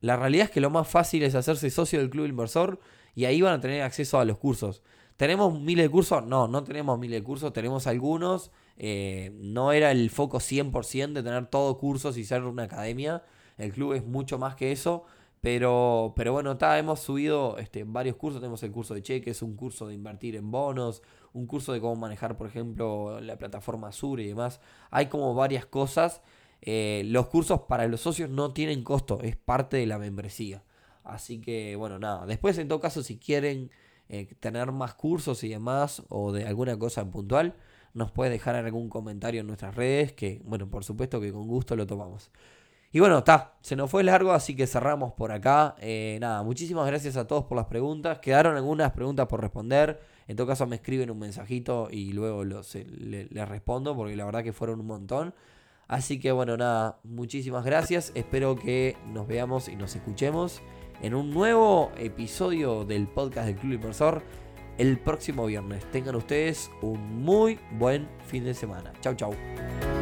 La 0.00 0.16
realidad 0.16 0.46
es 0.46 0.50
que 0.50 0.60
lo 0.60 0.70
más 0.70 0.88
fácil 0.88 1.22
es 1.22 1.34
hacerse 1.36 1.70
socio 1.70 2.00
del 2.00 2.10
club 2.10 2.26
inversor 2.26 2.80
y 3.14 3.24
ahí 3.24 3.40
van 3.40 3.54
a 3.54 3.60
tener 3.60 3.82
acceso 3.82 4.18
a 4.18 4.24
los 4.24 4.38
cursos. 4.38 4.82
¿Tenemos 5.16 5.60
miles 5.60 5.84
de 5.86 5.90
cursos? 5.90 6.24
No, 6.24 6.48
no 6.48 6.64
tenemos 6.64 6.98
miles 6.98 7.20
de 7.20 7.24
cursos, 7.24 7.52
tenemos 7.52 7.86
algunos. 7.86 8.50
Eh, 8.76 9.32
no 9.34 9.72
era 9.72 9.90
el 9.90 10.10
foco 10.10 10.38
100% 10.38 11.12
de 11.12 11.22
tener 11.22 11.46
todos 11.46 11.76
cursos 11.78 12.16
y 12.16 12.24
ser 12.24 12.44
una 12.44 12.64
academia. 12.64 13.24
El 13.56 13.72
club 13.72 13.94
es 13.94 14.04
mucho 14.04 14.38
más 14.38 14.54
que 14.54 14.70
eso. 14.72 15.04
Pero, 15.40 16.14
pero 16.16 16.32
bueno, 16.32 16.58
hemos 16.60 17.00
subido 17.00 17.58
este, 17.58 17.84
varios 17.84 18.16
cursos. 18.16 18.40
Tenemos 18.40 18.62
el 18.62 18.72
curso 18.72 18.94
de 18.94 19.02
cheques, 19.02 19.42
un 19.42 19.56
curso 19.56 19.86
de 19.86 19.94
invertir 19.94 20.34
en 20.36 20.50
bonos, 20.50 21.02
un 21.32 21.46
curso 21.46 21.72
de 21.72 21.80
cómo 21.80 21.96
manejar, 21.96 22.36
por 22.36 22.48
ejemplo, 22.48 23.20
la 23.20 23.38
plataforma 23.38 23.88
Azure 23.88 24.24
y 24.24 24.28
demás. 24.28 24.60
Hay 24.90 25.06
como 25.06 25.34
varias 25.34 25.66
cosas. 25.66 26.22
Eh, 26.60 27.02
los 27.06 27.28
cursos 27.28 27.62
para 27.68 27.86
los 27.86 28.00
socios 28.00 28.30
no 28.30 28.52
tienen 28.52 28.82
costo, 28.82 29.20
es 29.22 29.36
parte 29.36 29.76
de 29.76 29.86
la 29.86 29.98
membresía. 29.98 30.64
Así 31.04 31.40
que, 31.40 31.76
bueno, 31.76 31.98
nada. 31.98 32.26
Después, 32.26 32.58
en 32.58 32.68
todo 32.68 32.80
caso, 32.80 33.02
si 33.02 33.18
quieren 33.18 33.70
eh, 34.08 34.34
tener 34.40 34.72
más 34.72 34.94
cursos 34.94 35.44
y 35.44 35.48
demás, 35.48 36.02
o 36.08 36.32
de 36.32 36.46
alguna 36.46 36.78
cosa 36.78 37.00
en 37.02 37.10
puntual, 37.10 37.54
nos 37.94 38.10
puede 38.10 38.30
dejar 38.30 38.56
algún 38.56 38.88
comentario 38.88 39.40
en 39.40 39.46
nuestras 39.46 39.74
redes, 39.74 40.12
que, 40.12 40.42
bueno, 40.44 40.68
por 40.68 40.84
supuesto 40.84 41.20
que 41.20 41.32
con 41.32 41.46
gusto 41.46 41.76
lo 41.76 41.86
tomamos. 41.86 42.30
Y 42.90 43.00
bueno, 43.00 43.18
está, 43.18 43.54
se 43.60 43.76
nos 43.76 43.90
fue 43.90 44.02
largo, 44.02 44.32
así 44.32 44.56
que 44.56 44.66
cerramos 44.66 45.12
por 45.12 45.30
acá. 45.30 45.76
Eh, 45.80 46.16
nada, 46.20 46.42
muchísimas 46.42 46.86
gracias 46.86 47.16
a 47.16 47.26
todos 47.26 47.44
por 47.44 47.56
las 47.56 47.66
preguntas. 47.66 48.18
Quedaron 48.20 48.56
algunas 48.56 48.92
preguntas 48.92 49.26
por 49.26 49.40
responder. 49.40 50.00
En 50.26 50.36
todo 50.36 50.46
caso, 50.46 50.66
me 50.66 50.76
escriben 50.76 51.10
un 51.10 51.18
mensajito 51.18 51.88
y 51.90 52.12
luego 52.12 52.44
los, 52.44 52.74
les 52.74 53.48
respondo, 53.48 53.94
porque 53.94 54.16
la 54.16 54.24
verdad 54.24 54.42
que 54.42 54.52
fueron 54.52 54.80
un 54.80 54.86
montón. 54.86 55.34
Así 55.86 56.20
que 56.20 56.32
bueno, 56.32 56.56
nada, 56.56 57.00
muchísimas 57.02 57.64
gracias. 57.64 58.12
Espero 58.14 58.56
que 58.56 58.96
nos 59.06 59.26
veamos 59.26 59.68
y 59.68 59.76
nos 59.76 59.96
escuchemos 59.96 60.62
en 61.02 61.14
un 61.14 61.30
nuevo 61.30 61.92
episodio 61.96 62.84
del 62.84 63.06
podcast 63.08 63.46
del 63.46 63.56
Club 63.56 63.72
Inversor 63.74 64.22
el 64.76 64.98
próximo 64.98 65.46
viernes. 65.46 65.90
Tengan 65.90 66.14
ustedes 66.14 66.70
un 66.82 67.22
muy 67.22 67.58
buen 67.72 68.08
fin 68.26 68.44
de 68.44 68.54
semana. 68.54 68.92
Chau, 69.00 69.14
chau. 69.14 69.97